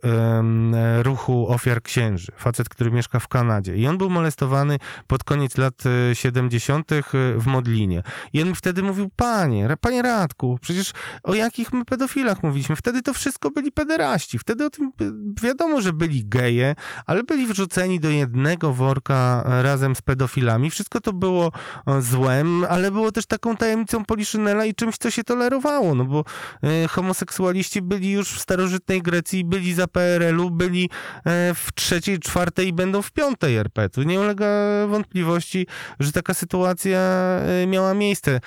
ruchu 1.03 1.49
ofiar 1.49 1.83
księży. 1.83 2.33
Facet, 2.37 2.69
który 2.69 2.91
mieszka 2.91 3.19
w 3.19 3.29
Kanadzie. 3.29 3.82
I 3.83 3.87
on 3.87 3.99
był 3.99 4.11
molestowany 4.11 4.79
pod 5.07 5.25
koniec 5.25 5.59
lat 5.59 5.75
e, 6.11 6.14
70. 6.14 6.90
w 7.37 7.47
Modlinie. 7.47 8.03
I 8.33 8.42
on 8.42 8.55
wtedy 8.55 8.83
mówił, 8.83 9.11
panie, 9.16 9.77
panie 9.81 10.03
Radku, 10.03 10.59
przecież 10.61 10.92
o 11.23 11.35
jakich 11.35 11.73
my 11.73 11.85
pedofilach 11.85 12.42
mówiliśmy? 12.42 12.77
Wtedy 12.77 13.03
to 13.03 13.14
wszystko 13.14 13.51
byli 13.51 13.73
pederaści. 13.73 14.38
Wtedy 14.38 14.64
o 14.64 14.71
tym 14.71 14.92
e, 15.01 15.05
wiadomo, 15.42 15.81
że 15.81 15.92
byli 15.92 16.25
geje, 16.25 16.75
ale 17.07 17.23
byli 17.23 17.47
wrzuceni 17.47 18.01
do 18.01 18.11
jednego 18.11 18.73
worka 18.73 19.45
e, 19.47 19.62
razem 19.62 19.97
z 19.97 20.03
pedofilami. 20.03 20.71
Wszystko 20.71 21.01
to 21.01 21.12
było 21.12 21.53
e, 21.87 22.03
złem, 22.03 22.64
ale 22.68 22.90
było 22.90 23.12
też 23.12 23.27
taką 23.27 23.57
tajemnicą 23.57 24.05
Poliszynela 24.05 24.64
i 24.64 24.75
czymś, 24.75 24.97
co 24.99 25.11
się 25.11 25.25
tolerowało, 25.25 25.95
no 25.95 26.05
bo 26.05 26.25
e, 26.62 26.88
homoseksualiści 26.88 27.83
byli 27.83 28.11
już 28.11 28.29
w 28.29 28.40
starożytnej 28.40 29.03
Grecji, 29.03 29.45
byli 29.45 29.75
za 29.75 29.87
PRL-u, 29.87 30.51
byli 30.51 30.90
e, 31.25 31.55
w 31.55 31.68
trzeciej, 31.75 32.18
czwartej 32.18 32.68
i 32.68 32.73
będą 32.73 33.03
w 33.03 33.12
piątej 33.12 33.57
RP. 33.57 33.72
Tu 33.93 34.03
nie 34.03 34.21
ulega 34.21 34.47
wątpliwości, 34.89 35.67
że 36.01 36.13
taka 36.13 36.35
sytuacja 36.35 36.99
e, 36.99 37.67
miała 37.67 37.95
miejsce. 37.95 38.31
E, 38.33 38.41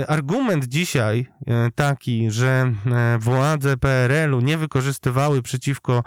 e, 0.00 0.10
Argument 0.10 0.64
dzisiaj 0.64 1.26
taki, 1.74 2.30
że 2.30 2.72
władze 3.18 3.76
PRL-u 3.76 4.40
nie 4.40 4.58
wykorzystywały 4.58 5.42
przeciwko 5.42 6.02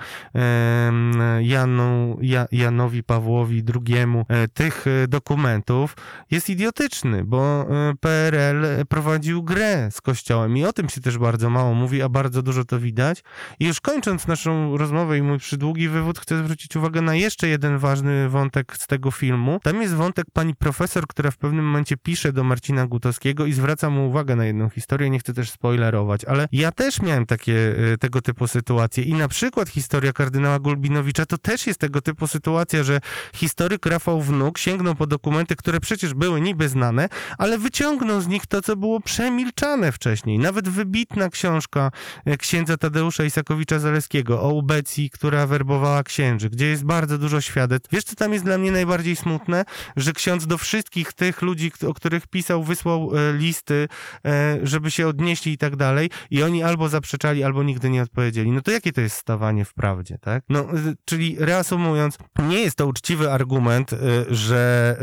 Janu, 1.41 2.17
ja, 2.21 2.45
Janowi 2.51 3.03
Pawłowi 3.03 3.63
II 3.87 4.05
tych 4.53 4.85
dokumentów 5.07 5.95
jest 6.31 6.49
idiotyczny, 6.49 7.23
bo 7.23 7.67
PRL 7.99 8.65
prowadził 8.89 9.43
grę 9.43 9.89
z 9.91 10.01
Kościołem 10.01 10.57
i 10.57 10.65
o 10.65 10.73
tym 10.73 10.89
się 10.89 11.01
też 11.01 11.17
bardzo 11.17 11.49
mało 11.49 11.73
mówi, 11.73 12.01
a 12.01 12.09
bardzo 12.09 12.41
dużo 12.41 12.65
to 12.65 12.79
widać. 12.79 13.23
I 13.59 13.65
już 13.65 13.81
kończąc 13.81 14.27
naszą 14.27 14.77
rozmowę 14.77 15.17
i 15.17 15.21
mój 15.21 15.39
przydługi 15.39 15.89
wywód, 15.89 16.19
chcę 16.19 16.37
zwrócić 16.37 16.75
uwagę 16.75 17.01
na 17.01 17.15
jeszcze 17.15 17.47
jeden 17.47 17.77
ważny 17.77 17.96
wątek 18.29 18.77
z 18.77 18.87
tego 18.87 19.11
filmu. 19.11 19.59
Tam 19.63 19.81
jest 19.81 19.93
wątek 19.93 20.25
pani 20.33 20.55
profesor, 20.55 21.07
która 21.07 21.31
w 21.31 21.37
pewnym 21.37 21.65
momencie 21.65 21.97
pisze 21.97 22.33
do 22.33 22.43
Marcina 22.43 22.87
Gutowskiego 22.87 23.45
i 23.45 23.53
zwraca 23.53 23.89
mu 23.89 24.07
uwagę 24.07 24.35
na 24.35 24.45
jedną 24.45 24.69
historię, 24.69 25.09
nie 25.09 25.19
chcę 25.19 25.33
też 25.33 25.51
spoilerować, 25.51 26.25
ale 26.25 26.47
ja 26.51 26.71
też 26.71 27.01
miałem 27.01 27.25
takie 27.25 27.75
e, 27.93 27.97
tego 27.97 28.21
typu 28.21 28.47
sytuacje 28.47 29.03
i 29.03 29.13
na 29.13 29.27
przykład 29.27 29.69
historia 29.69 30.13
kardynała 30.13 30.59
Gulbinowicza 30.59 31.25
to 31.25 31.37
też 31.37 31.67
jest 31.67 31.79
tego 31.79 32.01
typu 32.01 32.27
sytuacja, 32.27 32.83
że 32.83 32.99
historyk 33.35 33.85
Rafał 33.85 34.21
Wnuk 34.21 34.57
sięgnął 34.57 34.95
po 34.95 35.07
dokumenty, 35.07 35.55
które 35.55 35.79
przecież 35.79 36.13
były 36.13 36.41
niby 36.41 36.69
znane, 36.69 37.09
ale 37.37 37.57
wyciągnął 37.57 38.21
z 38.21 38.27
nich 38.27 38.45
to, 38.47 38.61
co 38.61 38.75
było 38.75 39.01
przemilczane 39.01 39.91
wcześniej. 39.91 40.39
Nawet 40.39 40.69
wybitna 40.69 41.29
książka 41.29 41.91
e, 42.25 42.37
księdza 42.37 42.77
Tadeusza 42.77 43.23
Isakowicza-Zaleskiego 43.23 44.39
o 44.41 44.53
ubecji, 44.53 45.09
która 45.09 45.47
werbowała 45.47 46.03
księży, 46.03 46.49
gdzie 46.49 46.65
jest 46.65 46.85
bardzo 46.85 47.17
dużo 47.17 47.41
świadectw. 47.41 47.86
Wiesz, 47.91 48.03
co 48.03 48.15
tam 48.15 48.33
jest 48.33 48.45
dla 48.45 48.57
mnie 48.57 48.71
najbardziej 48.71 49.15
smutne? 49.15 49.65
Że 49.95 50.13
ksiądz 50.13 50.47
do 50.47 50.57
wszystkich 50.57 51.13
tych 51.13 51.41
ludzi, 51.41 51.71
o 51.87 51.93
których 51.93 52.27
pisał, 52.27 52.63
wysłał 52.63 53.11
e, 53.15 53.33
listy, 53.33 53.87
e, 54.25 54.59
żeby 54.63 54.91
się 54.91 55.07
odnieśli 55.07 55.51
i 55.51 55.57
tak 55.57 55.75
dalej 55.75 56.09
i 56.31 56.43
oni 56.43 56.63
albo 56.63 56.89
zaprzeczali, 56.89 57.43
albo 57.43 57.63
nigdy 57.63 57.89
nie 57.89 58.01
odpowiedzieli. 58.01 58.51
No 58.51 58.61
to 58.61 58.71
jakie 58.71 58.93
to 58.93 59.01
jest 59.01 59.15
stawanie 59.15 59.65
w 59.65 59.73
prawdzie, 59.73 60.17
tak? 60.17 60.43
No, 60.49 60.59
e, 60.59 60.65
czyli 61.05 61.35
reasumując, 61.39 62.17
nie 62.39 62.59
jest 62.59 62.75
to 62.75 62.87
uczciwy 62.87 63.31
argument, 63.31 63.91
że 64.29 64.97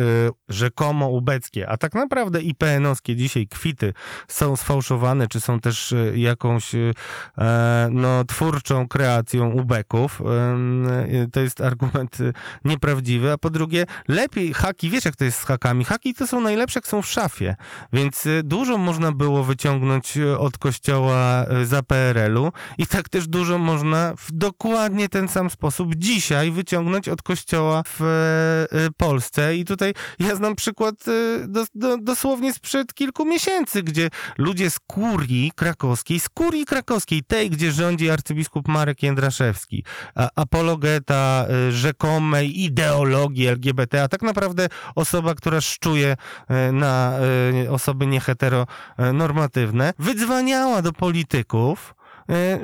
rzekomo 0.48 1.08
ubeckie, 1.08 1.68
a 1.68 1.76
tak 1.76 1.94
naprawdę 1.94 2.42
i 2.42 2.54
PN-owskie 2.54 3.16
dzisiaj 3.16 3.46
kwity 3.46 3.92
są 4.28 4.56
sfałszowane, 4.56 5.28
czy 5.28 5.40
są 5.40 5.60
też 5.60 5.94
jakąś 6.14 6.72
no, 7.90 8.24
twórczą 8.24 8.88
kreacją 8.88 9.50
ubeków. 9.50 10.22
To 11.32 11.40
jest 11.40 11.60
argument 11.60 12.18
nieprawdziwy, 12.64 13.32
a 13.32 13.38
po 13.38 13.50
drugie, 13.50 13.86
lepiej 14.08 14.54
haki, 14.54 14.90
wiesz 14.90 15.04
jak 15.04 15.16
to 15.16 15.24
jest 15.24 15.38
z 15.38 15.44
hakami, 15.44 15.84
haki 15.84 16.14
to 16.14 16.26
są 16.26 16.40
najlepsze, 16.40 16.78
jak 16.78 16.86
są 16.86 17.02
w 17.02 17.06
szafie, 17.06 17.56
więc 17.92 18.26
e, 18.26 18.42
dużo 18.42 18.78
można 18.78 19.12
było 19.12 19.44
wyciągnąć 19.44 20.16
e, 20.16 20.38
od 20.38 20.58
kościoła 20.58 21.44
e, 21.44 21.66
za 21.66 21.82
PRL-u 21.82 22.52
i 22.78 22.86
tak 22.86 23.08
też 23.08 23.28
dużo 23.28 23.58
można 23.58 24.14
w 24.18 24.32
dokładnie 24.32 25.08
ten 25.08 25.28
sam 25.28 25.50
sposób 25.50 25.94
dzisiaj 25.94 26.50
wyciągnąć 26.50 27.08
od 27.08 27.22
kościoła 27.22 27.82
w 27.86 28.00
Polsce. 28.96 29.56
I 29.56 29.64
tutaj 29.64 29.94
ja 30.18 30.36
znam 30.36 30.56
przykład 30.56 30.94
do, 31.48 31.64
do, 31.74 31.98
dosłownie 31.98 32.52
sprzed 32.52 32.94
kilku 32.94 33.24
miesięcy, 33.24 33.82
gdzie 33.82 34.10
ludzie 34.38 34.70
z 34.70 34.78
kurii 34.80 35.52
krakowskiej, 35.56 36.20
z 36.20 36.28
kurii 36.28 36.64
krakowskiej, 36.64 37.22
tej, 37.24 37.50
gdzie 37.50 37.72
rządzi 37.72 38.10
arcybiskup 38.10 38.68
Marek 38.68 39.02
Jędraszewski, 39.02 39.84
apologeta 40.36 41.46
rzekomej 41.70 42.53
ideologii 42.54 43.46
LGBT, 43.46 44.02
a 44.02 44.08
tak 44.08 44.22
naprawdę 44.22 44.68
osoba, 44.94 45.34
która 45.34 45.60
szczuje 45.60 46.16
e, 46.48 46.72
na 46.72 47.12
e, 47.64 47.70
osoby 47.70 48.06
nieheteronormatywne, 48.06 49.92
wydzwaniała 49.98 50.82
do 50.82 50.92
polityków, 50.92 51.94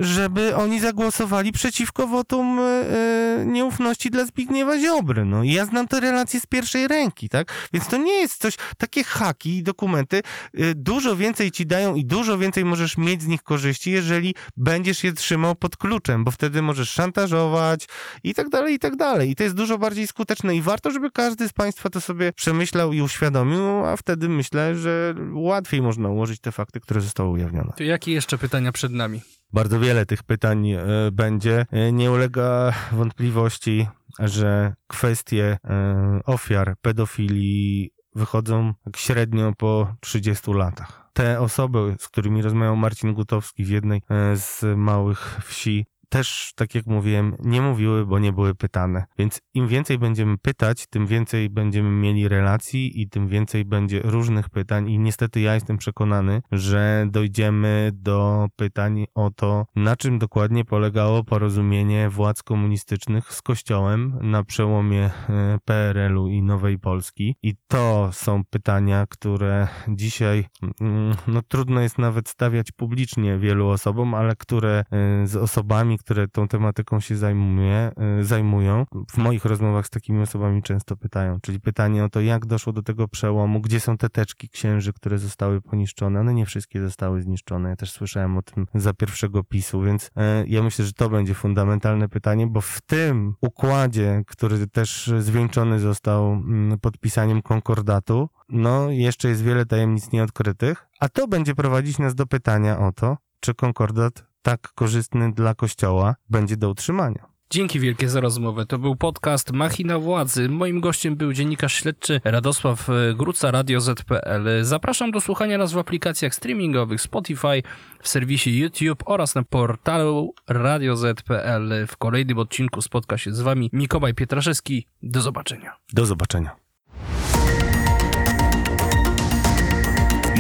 żeby 0.00 0.56
oni 0.56 0.80
zagłosowali 0.80 1.52
przeciwko 1.52 2.06
wotum 2.06 2.58
e, 2.58 2.62
e, 2.62 3.46
nieufności 3.46 4.10
dla 4.10 4.24
Zbigniewa 4.24 4.78
Ziobry. 4.78 5.24
No 5.24 5.44
ja 5.44 5.66
znam 5.66 5.88
te 5.88 6.00
relacje 6.00 6.40
z 6.40 6.46
pierwszej 6.46 6.88
ręki, 6.88 7.28
tak? 7.28 7.68
Więc 7.72 7.88
to 7.88 7.96
nie 7.96 8.12
jest 8.12 8.40
coś, 8.40 8.54
takie 8.78 9.04
haki 9.04 9.56
i 9.56 9.62
dokumenty 9.62 10.16
e, 10.54 10.74
dużo 10.74 11.16
więcej 11.16 11.50
ci 11.50 11.66
dają 11.66 11.94
i 11.94 12.04
dużo 12.04 12.38
więcej 12.38 12.64
możesz 12.64 12.98
mieć 12.98 13.22
z 13.22 13.26
nich 13.26 13.42
korzyści, 13.42 13.90
jeżeli 13.90 14.34
będziesz 14.56 15.04
je 15.04 15.12
trzymał 15.12 15.54
pod 15.54 15.76
kluczem, 15.76 16.24
bo 16.24 16.30
wtedy 16.30 16.62
możesz 16.62 16.90
szantażować 16.90 17.86
i 18.24 18.34
tak 18.34 18.48
dalej, 18.48 18.74
i 18.74 18.78
tak 18.78 18.96
dalej. 18.96 19.30
I 19.30 19.36
to 19.36 19.42
jest 19.42 19.54
dużo 19.54 19.78
bardziej 19.78 20.06
skuteczne 20.06 20.56
i 20.56 20.62
warto, 20.62 20.90
żeby 20.90 21.10
każdy 21.10 21.48
z 21.48 21.52
Państwa 21.52 21.90
to 21.90 22.00
sobie 22.00 22.32
przemyślał 22.32 22.92
i 22.92 23.00
uświadomił, 23.00 23.84
a 23.86 23.96
wtedy 23.96 24.28
myślę, 24.28 24.76
że 24.76 25.14
łatwiej 25.32 25.82
można 25.82 26.08
ułożyć 26.08 26.40
te 26.40 26.52
fakty, 26.52 26.80
które 26.80 27.00
zostały 27.00 27.30
ujawnione. 27.30 27.72
To 27.76 27.82
jakie 27.82 28.12
jeszcze 28.12 28.38
pytania 28.38 28.72
przed 28.72 28.92
nami? 28.92 29.20
Bardzo 29.52 29.80
wiele 29.80 30.06
tych 30.06 30.22
pytań 30.22 30.70
e, 30.70 30.78
będzie. 31.12 31.66
E, 31.70 31.92
Nie 31.92 32.10
ulega 32.10 32.72
wątpliwości, 32.92 33.86
że 34.18 34.74
kwestie 34.86 35.58
e, 35.64 36.20
ofiar 36.24 36.74
pedofilii 36.82 37.90
wychodzą 38.14 38.74
średnio 38.96 39.52
po 39.58 39.94
30 40.00 40.52
latach. 40.52 41.10
Te 41.12 41.40
osoby, 41.40 41.96
z 41.98 42.08
którymi 42.08 42.42
rozmawiał 42.42 42.76
Marcin 42.76 43.14
Gutowski 43.14 43.64
w 43.64 43.68
jednej 43.68 44.02
z 44.34 44.64
małych 44.76 45.38
wsi, 45.44 45.86
też, 46.10 46.52
tak 46.56 46.74
jak 46.74 46.86
mówiłem, 46.86 47.36
nie 47.38 47.62
mówiły, 47.62 48.06
bo 48.06 48.18
nie 48.18 48.32
były 48.32 48.54
pytane. 48.54 49.04
Więc 49.18 49.40
im 49.54 49.68
więcej 49.68 49.98
będziemy 49.98 50.38
pytać, 50.38 50.86
tym 50.86 51.06
więcej 51.06 51.50
będziemy 51.50 51.90
mieli 51.90 52.28
relacji 52.28 53.02
i 53.02 53.08
tym 53.08 53.28
więcej 53.28 53.64
będzie 53.64 54.00
różnych 54.04 54.50
pytań. 54.50 54.90
I 54.90 54.98
niestety 54.98 55.40
ja 55.40 55.54
jestem 55.54 55.78
przekonany, 55.78 56.42
że 56.52 57.06
dojdziemy 57.10 57.90
do 57.94 58.46
pytań 58.56 59.04
o 59.14 59.30
to, 59.30 59.66
na 59.76 59.96
czym 59.96 60.18
dokładnie 60.18 60.64
polegało 60.64 61.24
porozumienie 61.24 62.08
władz 62.08 62.42
komunistycznych 62.42 63.32
z 63.32 63.42
Kościołem 63.42 64.18
na 64.22 64.44
przełomie 64.44 65.10
e, 65.28 65.58
PRL-u 65.64 66.28
i 66.28 66.42
Nowej 66.42 66.78
Polski. 66.78 67.36
I 67.42 67.54
to 67.68 68.10
są 68.12 68.44
pytania, 68.50 69.06
które 69.10 69.68
dzisiaj 69.88 70.44
mm, 70.80 71.14
no, 71.26 71.42
trudno 71.48 71.80
jest 71.80 71.98
nawet 71.98 72.28
stawiać 72.28 72.72
publicznie 72.72 73.38
wielu 73.38 73.68
osobom, 73.68 74.14
ale 74.14 74.36
które 74.36 74.84
e, 74.90 75.26
z 75.26 75.36
osobami, 75.36 75.98
które 76.00 76.28
tą 76.28 76.48
tematyką 76.48 77.00
się 77.00 77.16
zajmuje, 77.16 77.92
y, 78.20 78.24
zajmują. 78.24 78.86
W 79.10 79.16
moich 79.16 79.44
rozmowach 79.44 79.86
z 79.86 79.90
takimi 79.90 80.22
osobami 80.22 80.62
często 80.62 80.96
pytają, 80.96 81.40
czyli 81.40 81.60
pytanie 81.60 82.04
o 82.04 82.08
to, 82.08 82.20
jak 82.20 82.46
doszło 82.46 82.72
do 82.72 82.82
tego 82.82 83.08
przełomu, 83.08 83.60
gdzie 83.60 83.80
są 83.80 83.96
te 83.96 84.08
teczki 84.08 84.48
księży, 84.48 84.92
które 84.92 85.18
zostały 85.18 85.60
poniszczone. 85.60 86.20
One 86.20 86.34
nie 86.34 86.46
wszystkie 86.46 86.80
zostały 86.80 87.22
zniszczone. 87.22 87.68
Ja 87.68 87.76
też 87.76 87.90
słyszałem 87.90 88.36
o 88.36 88.42
tym 88.42 88.66
za 88.74 88.94
pierwszego 88.94 89.44
PiSu, 89.44 89.82
więc 89.82 90.06
y, 90.06 90.10
ja 90.46 90.62
myślę, 90.62 90.84
że 90.84 90.92
to 90.92 91.10
będzie 91.10 91.34
fundamentalne 91.34 92.08
pytanie, 92.08 92.46
bo 92.46 92.60
w 92.60 92.80
tym 92.80 93.34
układzie, 93.40 94.22
który 94.26 94.66
też 94.66 95.12
zwieńczony 95.18 95.80
został 95.80 96.32
mm, 96.32 96.78
podpisaniem 96.78 97.42
konkordatu, 97.42 98.28
no 98.48 98.90
jeszcze 98.90 99.28
jest 99.28 99.42
wiele 99.42 99.66
tajemnic 99.66 100.12
nieodkrytych, 100.12 100.86
a 101.00 101.08
to 101.08 101.28
będzie 101.28 101.54
prowadzić 101.54 101.98
nas 101.98 102.14
do 102.14 102.26
pytania 102.26 102.78
o 102.78 102.92
to, 102.92 103.16
czy 103.40 103.54
konkordat 103.54 104.29
tak 104.42 104.72
korzystny 104.74 105.32
dla 105.32 105.54
Kościoła 105.54 106.16
będzie 106.30 106.56
do 106.56 106.70
utrzymania. 106.70 107.30
Dzięki 107.52 107.80
wielkie 107.80 108.08
za 108.08 108.20
rozmowę. 108.20 108.66
To 108.66 108.78
był 108.78 108.96
podcast 108.96 109.52
Machina 109.52 109.98
Władzy. 109.98 110.48
Moim 110.48 110.80
gościem 110.80 111.16
był 111.16 111.32
dziennikarz 111.32 111.74
śledczy 111.74 112.20
Radosław 112.24 112.90
e, 112.90 113.14
Gruca, 113.14 113.50
Radio 113.50 113.80
ZPL. 113.80 114.48
Zapraszam 114.62 115.10
do 115.10 115.20
słuchania 115.20 115.58
nas 115.58 115.72
w 115.72 115.78
aplikacjach 115.78 116.34
streamingowych 116.34 117.00
Spotify, 117.00 117.62
w 118.02 118.08
serwisie 118.08 118.58
YouTube 118.58 119.02
oraz 119.06 119.34
na 119.34 119.42
portalu 119.42 120.34
Radio 120.48 120.96
ZPL. 120.96 121.86
W 121.86 121.96
kolejnym 121.96 122.38
odcinku 122.38 122.82
spotka 122.82 123.18
się 123.18 123.32
z 123.32 123.40
Wami 123.40 123.70
Mikołaj 123.72 124.14
Pietraszewski. 124.14 124.86
Do 125.02 125.20
zobaczenia. 125.20 125.76
Do 125.92 126.06
zobaczenia. 126.06 126.56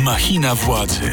Machina 0.04 0.54
władzy. 0.54 1.12